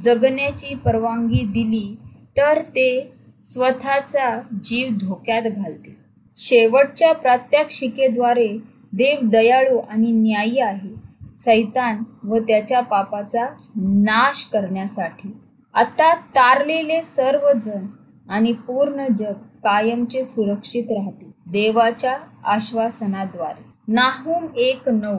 [0.00, 1.96] जगण्याची परवानगी दिली
[2.36, 3.12] तर ते
[3.44, 5.94] स्वतःचा जीव धोक्यात घालतील.
[6.36, 8.58] शेवटच्या प्रात्यक्षिकेद्वारे
[8.92, 10.94] देव दयाळू आणि न्यायी आहे.
[11.36, 15.36] सैतान व त्याच्या पापाचा नाश करण्यासाठी.
[15.74, 17.86] आता तारलेले सर्वजण
[18.28, 21.30] आणि पूर्ण जग कायमचे सुरक्षित राहतील.
[21.46, 23.64] देवाच्या आश्वासनाद्वारे.
[23.88, 25.16] नाहूम एक नऊ.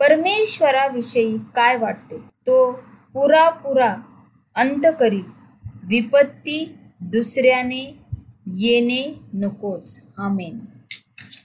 [0.00, 2.16] परमेश्वराविषयी काय वाटते?
[2.18, 2.72] तो
[3.14, 3.96] पुरापुरा
[4.54, 5.24] अंत करीत
[5.88, 7.98] विपत्ती दुसऱ्याने
[8.46, 10.06] येणे नकोच.
[10.18, 10.58] आमेन.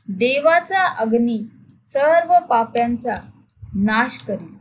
[0.10, 1.40] देवाचा अग्नी
[1.86, 3.14] सर्व पाप्यांचा
[3.74, 4.56] नाश करील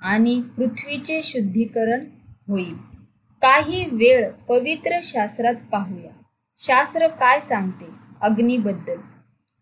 [0.00, 2.04] आणि पृथ्वीचे शुद्धीकरण
[2.48, 2.74] होईल.
[3.42, 6.10] काही वेळ पवित्र शास्त्रात पाहूया.
[6.56, 7.86] शास्त्र काय सांगते
[8.20, 8.96] अग्नीबद्दल?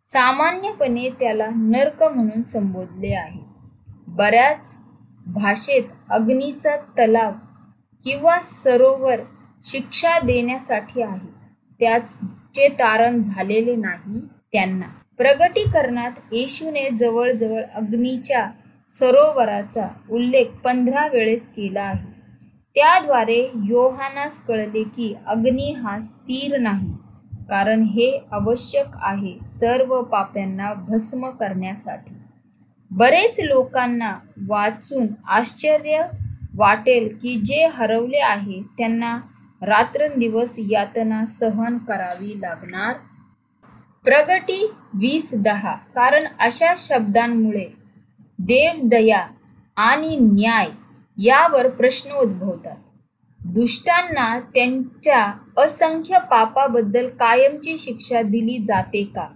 [0.05, 3.41] सामान्यपणे त्याला नर्क म्हणून संबोधले आहे.
[4.09, 4.79] बऱ्याच
[5.27, 7.33] भाषेत अग्नीचा तलाव
[8.05, 9.21] किंवा सरोवर
[9.65, 11.33] शिक्षा देण्यासाठी आहे.
[11.81, 14.21] त्याचे तारण झालेले नाही
[14.53, 14.87] त्यांना.
[15.19, 18.47] प्रगटीकरणात येशूने जवळजवळ अग्नीच्या
[18.91, 22.13] सरोवराचा उल्लेख पंधरा वेळेस केला आहे.
[22.77, 26.93] त्याद्वारे योहानास कळले की अग्नी हा स्थिर नाही
[27.51, 32.15] कारण हे आवश्यक आहे सर्व पाप्यांना भस्म करण्यासाठी.
[32.91, 34.13] बरेच लोकांना
[34.49, 36.03] वाचून आश्चर्य
[36.55, 39.17] वाटेल की जे हरवले आहे त्यांना
[39.65, 42.95] रात्रंदिवस यातना सहन करावी लागणार?
[44.05, 45.75] प्रगती वीस दहा.
[45.95, 47.67] कारण अशा शब्दांमुळे
[48.39, 49.27] देवदया
[49.77, 50.69] आणि न्याय
[51.19, 52.77] यावर प्रश्न उद्भवतात.
[53.41, 55.25] दुष्टांना त्यांच्या
[55.57, 59.29] असंख्य पापाबद्दल कायमची शिक्षा दिली जाते का?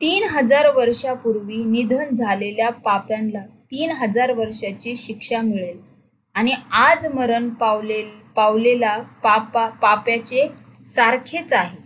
[0.00, 5.78] तीन हजार वर्षापूर्वी निधन झालेल्या पाप्यांना तीन हजार वर्षाची शिक्षा मिळेल
[6.34, 8.02] आणि आज मरण पावले
[8.38, 10.48] पावलेला पापा पाप्याचे
[10.86, 11.78] सारखेच आहे.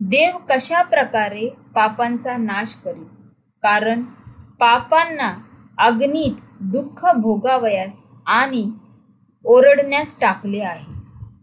[0.00, 3.04] देव कशा प्रकारे पापांचा नाश करील?
[3.62, 4.02] कारण
[4.60, 5.34] पापांना
[5.78, 8.70] अग्नीत दुःख भोगावयास आणि
[9.44, 10.92] ओरडण्यास टाकले आहे.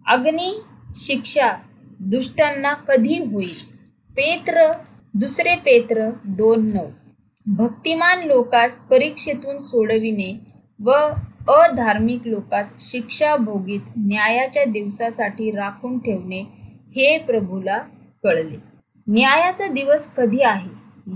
[0.08, 0.62] अग्नी
[0.96, 1.52] शिक्षा
[2.00, 3.56] दुष्टांना कधी होईल?
[4.10, 4.72] पेत्र
[5.14, 6.90] दुसरे पेत्र दोन नऊ.
[7.46, 10.40] भक्तिमान लोकास परीक्षेतून सोडविणे
[10.84, 10.92] व
[11.48, 16.40] अधार्मिक लोकास शिक्षा भोगीत न्यायाच्या दिवसासाठी राखून ठेवणे
[16.96, 17.78] हे प्रभूला
[18.24, 18.58] कळले.
[19.08, 20.70] न्यायाचा दिवस कधी आहे?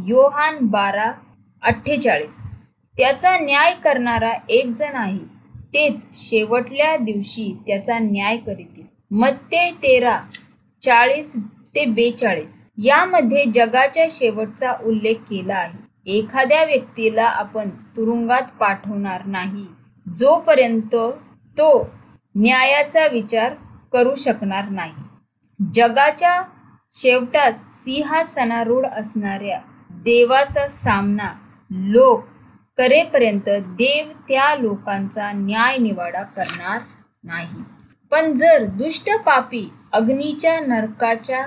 [0.07, 1.11] योहान बारा
[1.63, 2.37] अठ्ठेचाळीस.
[2.97, 5.19] त्याचा न्याय करणारा एक जण आहे
[5.73, 8.83] तेच शेवटल्या दिवशी त्याचा न्याय करीतील.
[9.11, 10.17] मत्ते तेरा
[10.81, 11.35] चाळीस
[11.75, 12.53] ते बेचाळीस.
[12.77, 15.77] यामध्ये जगाच्या शेवटचा उल्लेख केला आहे.
[16.17, 19.65] एखाद्या व्यक्तीला आपण तुरुंगात पाठवणार नाही.
[20.07, 20.95] जोपर्यंत
[21.57, 21.71] तो
[22.35, 23.53] न्यायाचा विचार
[23.93, 24.93] करू शकणार नाही.
[25.59, 26.41] जगाच्या
[26.91, 29.59] शेवटास सिंहासनारूढ असणाऱ्या
[30.03, 31.31] देवाचा सामना
[31.71, 32.23] लोक
[32.77, 36.79] करेपर्यंत देव त्या लोकांचा न्याय निवाडा करणार
[37.23, 37.63] नाही.
[38.11, 41.45] पण जर दुष्ट पापी अग्नीच्या नरकाच्या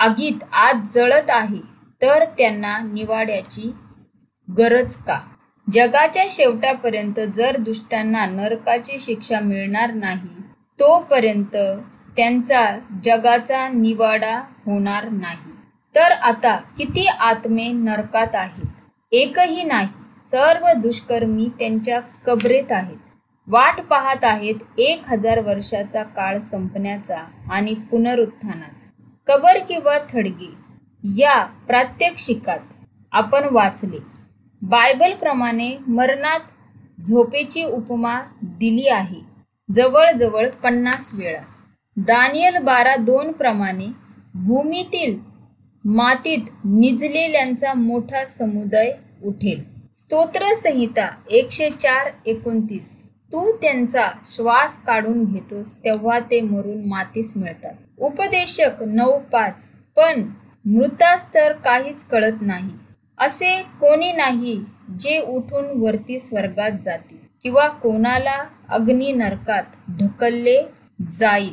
[0.00, 1.60] आगीत आत जळत आहे
[2.02, 3.72] तर त्यांना निवाड्याची
[4.48, 5.18] गरज का?
[5.66, 10.42] जगाच्या शेवटापर्यंत जर दुष्टांना नरकाची शिक्षा मिळणार नाही
[10.78, 11.56] तोपर्यंत
[12.16, 12.64] त्यांचा
[13.04, 14.36] जगाचा निवाडा
[14.66, 15.52] होणार नाही.
[15.94, 18.66] तर आता किती आत्मे नरकात आहेत?
[19.12, 19.88] एकही नाही
[20.32, 22.96] सर्व दुष्कर्मी त्यांच्या कबरेत आहेत.
[23.48, 27.18] वाट पाहत आहेत एक हजार वर्षाचा काळ संपण्याचा
[27.50, 28.90] आणि पुनरुत्थानाचा.
[29.28, 30.52] कबर किंवा थडगे
[31.04, 32.58] या प्रात्यक्षिकात
[33.12, 33.98] आपण वाचले.
[34.62, 36.40] बायबलप्रमाणे मरणात
[37.02, 39.20] झोपेची उपमा दिली आहे.
[39.74, 41.42] जवळजवळ पन्नास वेळा.
[41.96, 43.86] दानियल बारा दोन प्रमाणे
[44.34, 45.18] भूमीतील
[45.84, 48.92] मातीत निजलेल्यांचा मोठा समुदाय
[49.24, 49.64] उठेल.
[49.96, 53.02] स्तोत्रसंहिता एकशे चार एकोणतीस.
[53.32, 57.74] तू त्यांचा श्वास काढून घेतोस तेव्हा ते मरून मातीस मिळतात.
[57.98, 59.68] उपदेशक नऊ पाच.
[59.96, 60.28] पण
[60.64, 62.85] मृतास तर काहीच कळत नाही.
[63.18, 64.60] असे कोणी नाही
[65.00, 68.36] जे उठून वरती स्वर्गात जातील किंवा कोणाला
[68.68, 69.62] अग्नी नरकात
[69.98, 70.60] ढकलले
[71.12, 71.52] जाईल.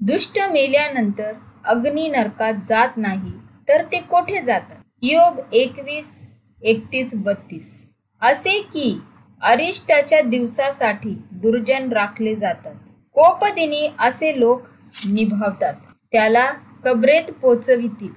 [0.00, 1.32] दुष्ट मेल्यानंतर
[1.64, 3.32] अग्नी नरकात जात नाही
[3.68, 4.76] तर ते कोठे जातात?
[5.02, 6.26] योग एकवीस
[6.62, 7.84] एकतीस बत्तीस.
[8.22, 9.00] असे की
[9.42, 12.74] अरिष्टाच्या दिवसासाठी दुर्जन राखले जातात.
[13.14, 14.62] कोपदिनी असे लोक
[15.08, 15.74] निभावतात.
[16.12, 16.46] त्याला
[16.84, 18.12] कबरेत पोचवितील.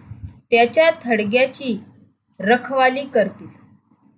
[0.52, 1.78] त्याच्या थडग्याची
[2.40, 3.48] रखवाली करतील.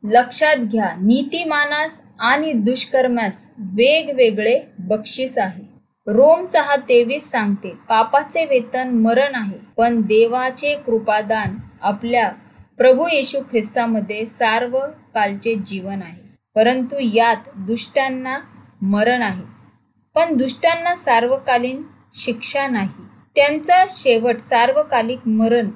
[0.04, 5.64] लक्षात घ्या नीतिमानास आणि दुष्कर्मास वेगवेगळे बक्षीस आहे.
[6.08, 12.32] रोम सहा तेवीस सांगते पापाचे वेतन मरण आहे पण देवाचे कृपादान आपल्या
[12.78, 14.80] प्रभू येशू ख्रिस्तामध्ये सार्व
[15.14, 16.22] कालचे जीवन आहे.
[16.56, 18.38] परंतु यात दुष्टांना
[18.82, 19.44] मरण आहे.
[20.16, 23.06] पण दुष्टांना सार्वकालीन शिक्षा नाही.
[23.36, 25.70] त्यांचा शेवट सार्वकालिक मरण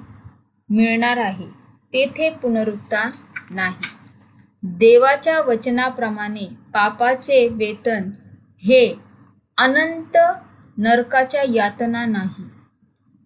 [0.70, 1.63] मिळणार आहे.
[1.94, 3.10] तेथे पुनरुत्थान
[3.50, 3.90] नाही.
[4.62, 8.10] देवाच्या वचनाप्रमाणे पापाचे वेतन
[8.62, 8.94] हे
[9.58, 10.16] अनंत
[10.76, 12.44] नरकाच्या यातना नाही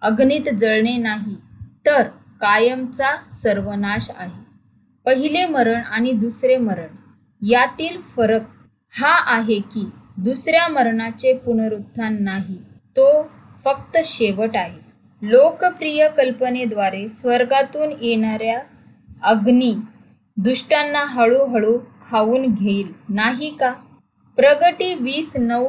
[0.02, 1.36] अग्नीत जळणे नाही
[1.86, 2.02] तर
[2.40, 4.42] कायमचा सर्वनाश आहे.
[5.06, 6.96] पहिले मरण आणि दुसरे मरण
[7.42, 8.42] यातील फरक
[8.94, 9.88] हा आहे की
[10.18, 12.58] दुसऱ्या मरणाचे पुनरुत्थान नाही
[12.96, 13.08] तो
[13.64, 14.87] फक्त शेवट आहे.
[15.22, 18.60] लोकप्रिय कल्पनेद्वारे स्वर्गातून येणाऱ्या
[19.22, 19.74] अग्नी
[20.36, 22.92] दुष्टांना हळूहळू खाऊन घेईल.
[23.08, 23.72] नाही का?
[24.38, 25.66] प्रगटी वीस नऊ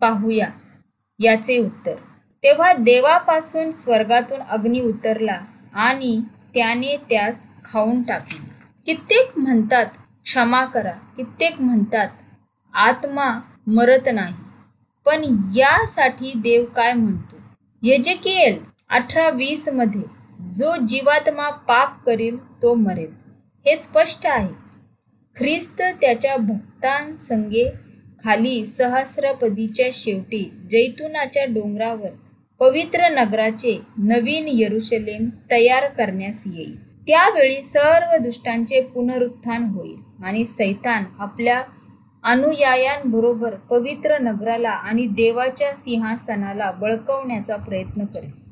[0.00, 0.48] पाहूया
[1.20, 1.94] याचे उत्तर.
[2.44, 5.38] तेव्हा देवापासून स्वर्गातून अग्नी उतरला
[5.74, 6.20] आणि
[6.54, 8.38] त्याने त्यास खाऊन टाकले.
[8.86, 9.86] कित्येक म्हणतात
[10.24, 10.92] क्षमा करा.
[11.16, 12.08] कित्येक म्हणतात
[12.74, 14.34] आत्मा मरत नाही.
[15.06, 15.22] पण
[15.54, 17.36] यासाठी देव काय म्हणतो?
[17.82, 18.58] यजकेल
[18.90, 20.02] अठरा वीसमध्ये
[20.54, 23.10] जो जीवात्मा पाप करील तो मरेल.
[23.66, 24.48] हे स्पष्ट आहे.
[25.36, 27.68] ख्रिस्त त्याच्या भक्तांसंगे
[28.24, 32.10] खाली सहस्रपदीच्या शेवटी जैतुनाच्या डोंगरावर
[32.60, 36.76] पवित्र नगराचे नवीन यरुशलेम तयार करण्यास येईल.
[37.06, 41.62] त्यावेळी सर्व दुष्टांचे पुनरुत्थान होईल आणि सैतान आपल्या
[42.24, 48.47] अनुयायांबरोबर पवित्र नगराला आणि देवाच्या सिंहासनाला बळकवण्याचा प्रयत्न करेल.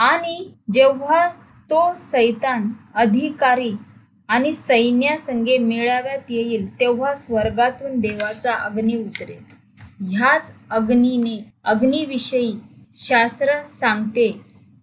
[0.00, 1.28] आणि जेव्हा
[1.70, 3.72] तो सैतान अधिकारी
[4.28, 9.42] आणि सैन्यासंगे मेळाव्यात येईल तेव्हा स्वर्गातून देवाचा अग्नी उतरेल.
[10.10, 12.52] ह्याच अग्नीने अग्निविषयी
[12.94, 14.30] शास्त्र सांगते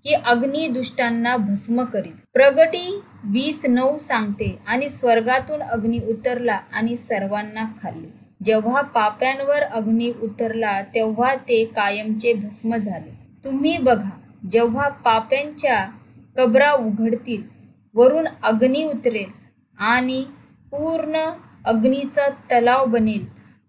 [0.03, 2.11] की अग्नी दुष्टांना भस्म करील.
[2.33, 8.07] प्रगटी वीस नऊ सांगते आणि स्वर्गातून अग्नी उतरला आणि सर्वांना खाल्ले.
[8.45, 13.11] जेव्हा पाप्यांवर अग्नी उतरला तेव्हा ते कायमचे भस्म झाले.
[13.43, 14.09] तुम्ही बघा
[14.51, 15.87] जेव्हा पाप्यांच्या
[16.37, 17.43] कबरा उघडतील
[17.93, 19.29] वरून अग्नी उतरेल
[19.77, 20.25] आणि
[20.71, 21.17] पूर्ण
[21.65, 23.25] अग्नीचा तलाव बनेल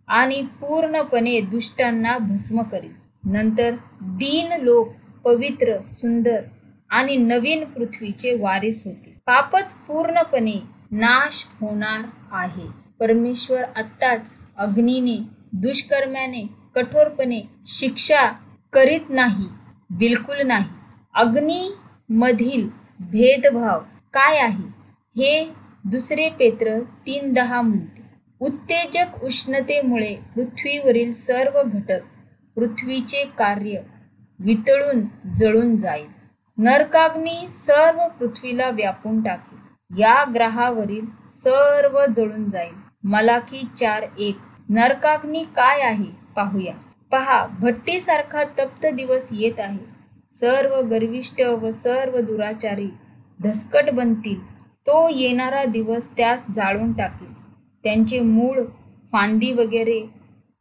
[0.09, 2.93] आणि पूर्णपणे दुष्टांना भस्म करेल.
[3.25, 4.89] नंतर दीन लोक
[5.25, 6.43] पवित्र सुंदर
[6.91, 12.01] आणि नवीन पृथ्वीचे वारीस होते पापच पूर्णपणे नाश होणार
[12.33, 12.67] आहे.
[13.01, 15.19] परमेश्वर आत्ताच अग्नीने
[15.53, 18.33] दुष्कर्म्याने कठोरपणे शिक्षा
[18.73, 19.58] करीत नाही.
[19.91, 20.69] बिलकुल नाही.
[21.15, 22.69] अग्नीमधील
[23.01, 23.81] भेदभाव
[24.15, 24.69] काय आहे?
[25.17, 25.51] हे
[25.85, 28.03] दुसरे पेत्र तीन दहा म्हणते.
[28.41, 32.01] उत्तेजक उष्णतेमुळे पृथ्वीवरील सर्व घटक
[32.57, 33.81] पृथ्वीचे कार्य
[34.39, 36.07] वितळून जळून जाईल.
[36.59, 39.59] नरकाग्नी सर्व पृथ्वीला व्यापून टाकेल.
[40.01, 42.75] या ग्रहावरील सर्व जळून जाईल.
[43.05, 44.39] मलाकी चार एक.
[44.69, 46.11] नरकाग्नी काय आहे?
[46.37, 46.73] पाहूया.
[47.11, 49.79] पहा भट्टीसारखा तप्त दिवस येत आहे.
[50.33, 52.89] सर्व गर्विष्ठ व सर्व दुराचारी
[53.45, 54.59] धसकट बनतील.
[54.63, 57.33] तो येणारा दिवस त्यास जाळून टाकेल.
[57.83, 58.63] त्यांचे मूळ
[59.13, 60.01] फांदी वगैरे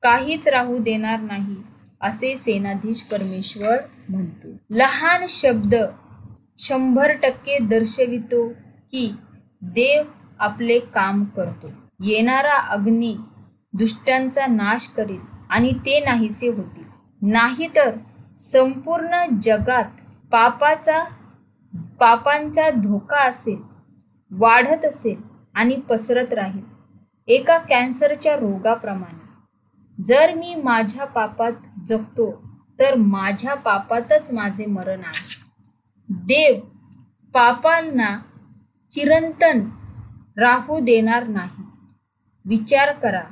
[0.03, 1.55] काहीच राहू देणार नाही
[2.01, 3.75] असे सेनाधीश परमेश्वर
[4.09, 4.47] म्हणतो.
[4.71, 5.75] लहान शब्द
[6.57, 8.49] शंभर टक्के दर्शवितो
[8.91, 9.13] की
[9.61, 10.03] देव
[10.39, 11.71] आपले काम करतो.
[11.99, 13.15] येणारा अग्नी
[13.73, 15.36] दुष्टांचा नाश करील.
[15.49, 16.85] आणि ते नाहीसे होतील
[17.21, 17.95] नाहीतर
[18.37, 21.03] संपूर्ण जगात पापाचा
[21.99, 23.61] पापांचा धोका असेल
[24.31, 25.21] वाढत असेल
[25.55, 26.63] आणि पसरत राहील.
[27.27, 29.25] एका कॅन्सरच्या रोगाप्रमाणे.
[29.97, 31.51] जर मी माझ्या पापात
[31.85, 32.31] जगतो
[32.79, 35.43] तर माझ्या पापातच माझे मरण आहे.
[36.09, 36.59] देव
[37.33, 38.17] पापांना
[38.91, 39.67] चिरंतन
[40.37, 41.63] राहू देणार नाही.
[42.45, 43.23] विचार करा.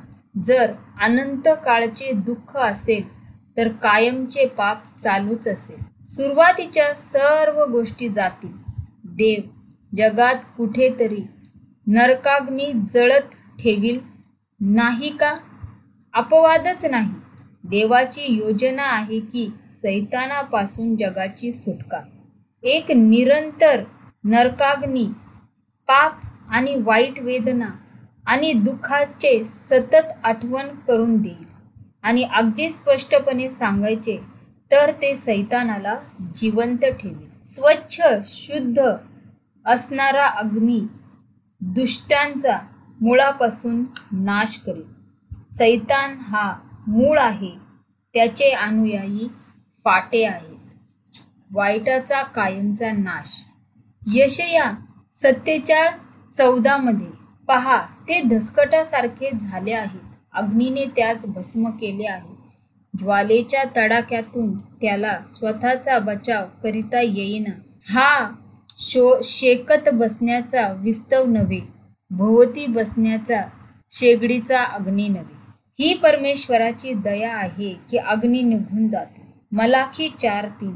[0.44, 0.72] जर
[1.02, 3.04] अनंत काळचे दुःख असेल
[3.58, 6.04] तर कायमचे पाप चालूच असेल.
[6.06, 8.52] सुरुवातीच्या सर्व गोष्टी जातील.
[9.04, 9.42] देव
[9.98, 11.24] जगात कुठेतरी
[11.88, 14.00] नरकाग्नी जळत ठेवील
[14.60, 15.38] नाही का?
[16.14, 17.10] अपवादच नाही.
[17.64, 19.50] देवाची योजना आहे की
[19.82, 22.02] सैतानापासून जगाची सुटका.
[22.64, 23.84] एक निरंतर
[24.24, 25.06] नरकाग्नी
[25.88, 26.20] पाप
[26.50, 27.70] आणि वाईट वेदना
[28.26, 31.44] आणि दुःखाचे सतत आठवण करून देईल.
[32.04, 34.18] आणि अगदी स्पष्टपणे सांगायचे
[34.72, 35.96] तर ते सैतानाला
[36.36, 37.44] जिवंत ठेवेल.
[37.46, 38.82] स्वच्छ शुद्ध
[39.66, 40.82] असणारा अग्नी
[41.62, 42.58] दुष्टांचा
[43.02, 44.84] मुळापासून नाश करेल.
[45.52, 46.56] सैतान हा
[46.88, 47.52] मूळ आहे.
[48.14, 49.28] त्याचे अनुयायी
[49.86, 50.56] फाटे आहेत.
[51.52, 53.44] वाईटाचा कायमचा नाश.
[54.14, 54.72] यशया
[55.14, 55.90] सत्तेचाळ
[56.38, 57.15] चौदामध्ये
[57.48, 60.00] पहा ते धसकटासारखे झाले आहेत.
[60.34, 62.36] अग्नीने त्यास भस्म केले आहे.
[62.98, 67.50] ज्वालेच्या तडाख्यातून त्याला स्वतःचा बचाव करिता येईना.
[67.90, 68.32] हा
[68.80, 71.62] शो शेकत बसण्याचा विस्तव नव्हे
[72.12, 73.42] भोवती बसण्याचा
[73.92, 75.36] शेगडीचा अग्नी नव्हे.
[75.80, 79.22] ही परमेश्वराची दया आहे की अग्नी निघून जातो.
[79.52, 80.76] मलाखी चार तीन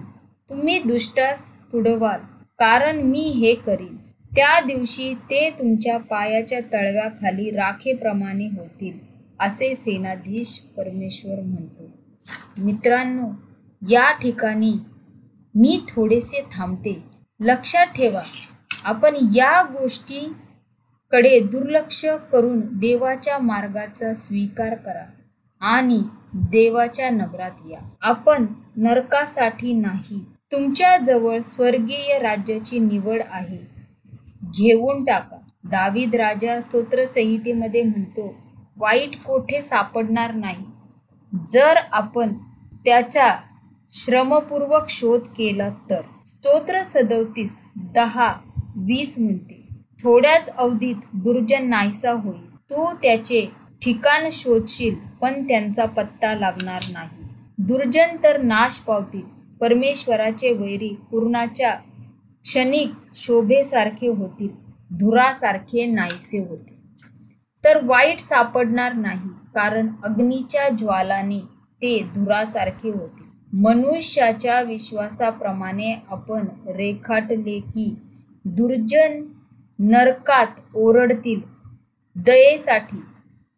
[0.50, 2.20] तुम्ही दुष्टास तुडवाल
[2.60, 3.99] कारण मी हे करीन.
[4.32, 8.98] त्या दिवशी ते तुमच्या पायाच्या तळव्याखाली राखेप्रमाणे होतील
[9.40, 11.90] असे सेनाधीश परमेश्वर म्हणतो.
[12.58, 13.30] मित्रांनो
[13.82, 14.74] या ठिकाणी
[15.56, 17.04] मी थोडेसे थांबते.
[17.40, 18.22] लक्षात ठेवा
[18.84, 20.34] आपण या गोष्टी
[21.12, 25.06] कडे दुर्लक्ष करून देवाच्या मार्गाचा स्वीकार करा
[25.62, 26.02] आणि
[26.34, 27.80] देवाच्या नगरात या.
[28.02, 33.79] आपण नरकासाठी नाही तुमच्याजवळ स्वर्गीय राज्याची निवड आहे.
[34.44, 35.38] घेऊन टाका.
[35.64, 38.36] दावीद राजा स्तोत्रसंहितेमध्ये म्हणतो
[38.78, 40.66] वाईट कोठे सापडणार नाही.
[41.48, 42.34] जर आपण
[42.86, 43.36] त्याच्या
[43.90, 46.02] श्रमपूर्वक शोध केला तर.
[46.26, 48.34] स्तोत्र सदवतीस दहा
[48.76, 49.68] वीस म्हणते.
[50.04, 52.56] थोड्याच अवधीत दुर्जन नाहीसा होईल.
[52.56, 53.50] तू त्याचे
[53.82, 57.24] ठिकाण शोधशील पण त्यांचा पत्ता लागणार नाही.
[57.58, 59.40] दुर्जन तर नाश पावतील.
[59.62, 61.76] परमेश्वराचे वैरी पूर्णाच्या
[62.50, 64.50] क्षणिक शोभेसारखे होतील
[64.98, 66.78] धुरासारखे नाहीसे होतील.
[67.64, 71.40] तर वाईट सापडणार नाही कारण अग्नीच्या ज्वालाने
[71.82, 77.94] ते धुरासारखे होते मनुष्याच्या विश्वासाप्रमाणे आपण रेखाटले की
[78.46, 79.24] दुर्जन
[79.80, 81.42] नरकात ओरडतील
[82.16, 83.02] दयेसाठी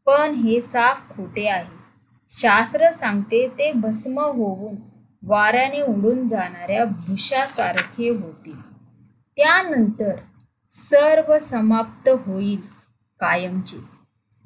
[0.08, 1.80] पण हे साफ खोटे आहे.
[2.30, 4.76] शास्त्र सांगते ते भस्म होऊन
[5.24, 8.61] वाऱ्याने उडून जाणाऱ्या भुशासारखे होतील.
[9.42, 10.16] त्यानंतर
[10.70, 12.62] सर्व समाप्त होईल
[13.20, 13.78] कायमचे.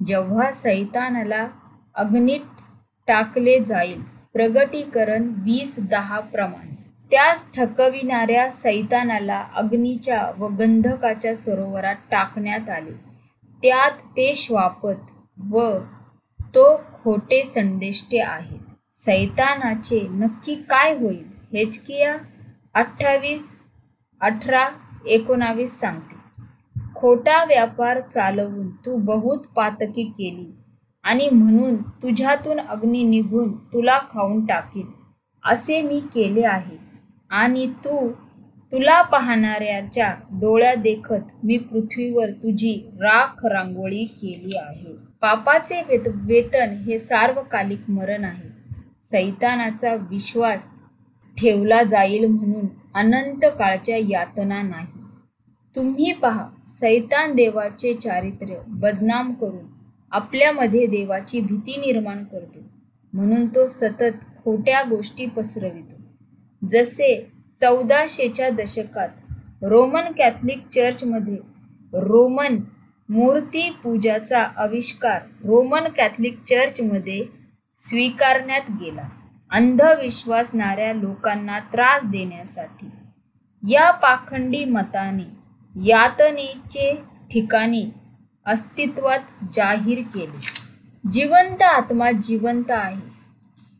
[0.07, 1.47] जेव्हा सैतानाला
[1.95, 2.61] अग्नीत
[3.07, 4.01] टाकले जाईल
[4.33, 6.75] प्रगटीकरण वीस दहा प्रमाणे.
[7.11, 12.91] त्यास ठकविणाऱ्या सैतानाला अग्नीच्या व गंधकाच्या सरोवरात टाकण्यात आले.
[13.63, 15.11] त्यात ते श्वापत
[15.51, 15.77] व
[16.41, 18.59] तो खोटे संदेष्टे आहेत.
[18.93, 21.27] सैतानाचे नक्की काय होईल?
[21.53, 22.17] हेचकिया
[22.73, 23.55] अठ्ठावीस
[24.21, 24.67] अठरा
[25.05, 26.13] एकोणावीस सांगते.
[26.95, 30.51] खोटा व्यापार चालवून तू बहुत पातकी केली
[31.03, 34.85] आणि म्हणून तुझ्यातून अग्नी निघून तुला खाऊन टाकील
[35.43, 36.77] असे मी केले आहे
[37.29, 38.07] आणि तू
[38.71, 44.93] तुला पाहणाऱ्याच्या डोळ्या देखत मी पृथ्वीवर तुझी राख रांगोळी केली आहे.
[45.21, 48.49] पापाचे वेत वेतन हे सार्वकालिक मरण आहे.
[49.03, 50.73] सैतानाचा विश्वास
[51.37, 55.01] ठेवला जाईल म्हणून अनंत काळच्या यातना नाही.
[55.75, 56.47] तुम्ही पहा
[56.79, 59.65] सैतान देवाचे चारित्र्य बदनाम करून
[60.11, 62.59] आपल्यामध्ये देवाची भीती निर्माण करतो.
[63.13, 65.95] म्हणून तो सतत खोट्या गोष्टी पसरवितो.
[66.61, 67.09] जसे
[67.57, 71.37] चौदाशेच्या दशकात रोमन कॅथलिक चर्चमध्ये
[71.93, 72.57] रोमन
[73.09, 77.23] मूर्ती पूजाचा आविष्कार रोमन कॅथलिक चर्चमध्ये
[77.79, 79.07] स्वीकारण्यात गेला.
[79.51, 82.89] अंधविश्वासणाऱ्या लोकांना त्रास देण्यासाठी.
[83.63, 85.35] या पाखंडी मताने
[85.87, 86.95] यातनेचे
[87.31, 87.89] ठिकाणी
[88.45, 89.19] अस्तित्वात
[89.53, 90.65] जाहीर केले.
[91.11, 93.15] जिवंत आत्मा जिवंत आहे.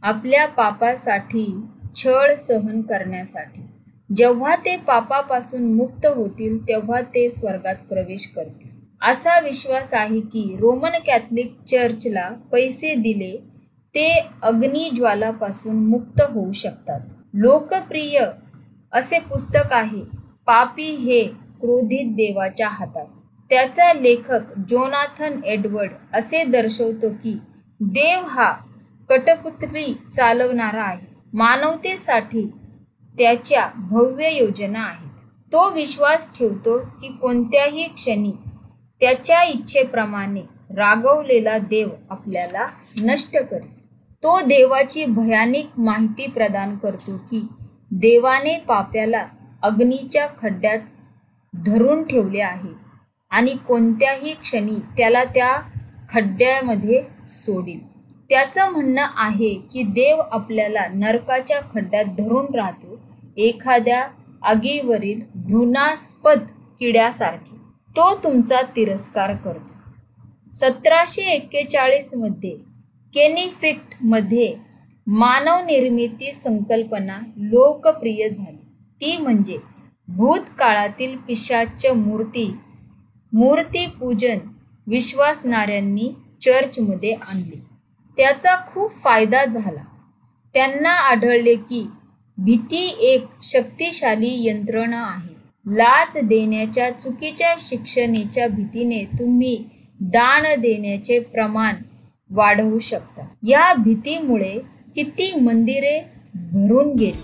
[0.02, 1.64] आपल्या पापासाठी
[1.96, 3.62] छळ सहन करण्यासाठी.
[4.16, 8.70] जेव्हा ते पापापासून मुक्त होतील तेव्हा ते स्वर्गात प्रवेश करतील.
[9.02, 13.55] असा विश्वास आहे की रोमन कॅथलिक चर्चला पैसे दिले
[13.96, 14.08] ते
[14.44, 17.00] अग्निज्वालापासून मुक्त होऊ शकतात.
[17.34, 18.20] लोकप्रिय
[18.94, 20.02] असे पुस्तक आहे
[20.46, 21.24] पापी हे
[21.62, 23.06] क्रोधित देवाच्या हातात.
[23.52, 27.38] त्याचा लेखक जोनाथन एडवर्ड असे दर्शवतो की
[27.80, 28.52] देव हा
[29.10, 31.06] कटपुतळी चालवणारा आहे.
[31.34, 32.46] मानवतेसाठी
[33.18, 35.10] त्याच्या भव्य योजना आहेत.
[35.52, 38.32] तो विश्वास ठेवतो की कोणत्याही क्षणी
[39.02, 40.42] त्याच्या इच्छेप्रमाणे
[40.76, 42.68] रागवलेला देव आपल्याला
[42.98, 43.75] नष्ट करेल.
[44.26, 47.48] तो देवाची भयानक माहिती प्रदान करतो की
[47.92, 49.26] देवाने पाप्याला
[49.64, 50.80] अग्नीच्या खड्ड्यात
[51.54, 52.74] धरून ठेवले आहे
[53.30, 55.62] आणि कोणत्याही क्षणी त्याला त्या
[56.10, 57.80] खड्ड्यामध्ये सोडील.
[58.30, 63.00] त्याचं म्हणणं आहे की देव आपल्याला नरकाच्या खड्ड्यात धरून राहतो
[63.38, 64.08] एखाद्या
[64.44, 66.40] आगीवरील घृणास्पद
[66.80, 67.56] किड्यासारखे.
[67.90, 69.74] तो तुमचा तिरस्कार करतो.
[70.54, 72.75] सतराशे एक्केचाळीसमध्ये
[73.16, 74.56] केनिफिक्टमध्ये मानवनिर्मिती मध्ये
[75.08, 78.58] मानव निर्मिती संकल्पना लोकप्रिय झाली.
[79.02, 79.58] ती म्हणजे
[80.08, 82.56] भूतकाळातील पिशाच मूर्ती
[83.34, 84.38] मूर्तीपूजन
[84.88, 86.10] विश्वासणाऱ्यांनी
[86.42, 87.60] चर्चमध्ये आणली.
[88.18, 89.84] त्याचा खूप फायदा झाला.
[90.54, 91.88] त्यांना आढळले की
[92.38, 95.36] भीती एक शक्तिशाली यंत्रणा आहे.
[95.66, 99.66] लाच देण्याच्या चुकीच्या शिक्षणेच्या भीतीने तुम्ही
[100.00, 101.76] दान देण्याचे प्रमाण
[102.30, 104.60] वाढवू शकता या भीतीमुळे
[104.96, 106.00] किती मंदिरे
[106.36, 107.22] भरून गेली.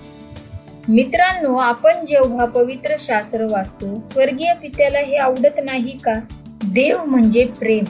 [0.87, 6.13] मित्रांनो आपण जेव्हा पवित्र शास्त्र वाचतो स्वर्गीय पित्याला हे आवडत नाही का?
[6.63, 7.83] देव म्हणजे प्रेम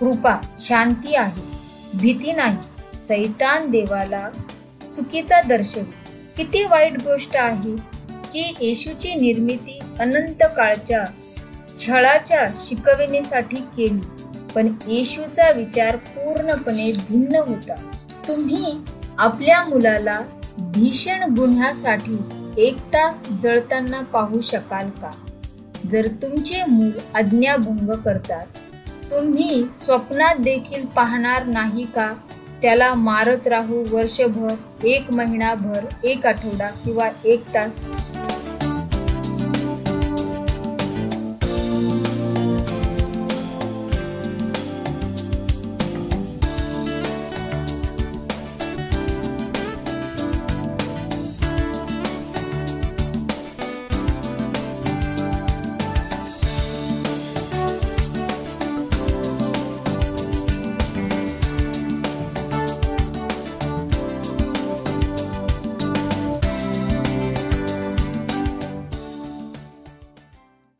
[0.00, 1.42] कृपा शांती आहे.
[1.94, 2.56] भीती नाही.
[3.08, 4.30] सैतान देवाला
[4.96, 7.76] चुकीचा दर्शवितो किती वाईट गोष्ट आहे
[8.32, 11.04] की येशूची निर्मिती अनंत काळच्या
[11.78, 14.00] छळाच्या शिकविण्यासाठी केली.
[14.54, 17.74] पण येशूचा विचार पूर्णपणे भिन्न होता.
[18.28, 18.76] तुम्ही
[19.18, 20.20] आपल्या मुलाला
[20.58, 22.18] भीषण गुन्ह्यासाठी
[22.58, 25.10] एक तास जळताना पाहू शकाल का?
[25.92, 28.46] जर तुमचे मूल आज्ञाभंग करतात
[29.10, 32.12] तुम्ही स्वप्नात देखील पाहणार नाही का?
[32.62, 37.80] त्याला मारत राहू वर्षभर एक महिनाभर एक आठवडा किंवा एक तास.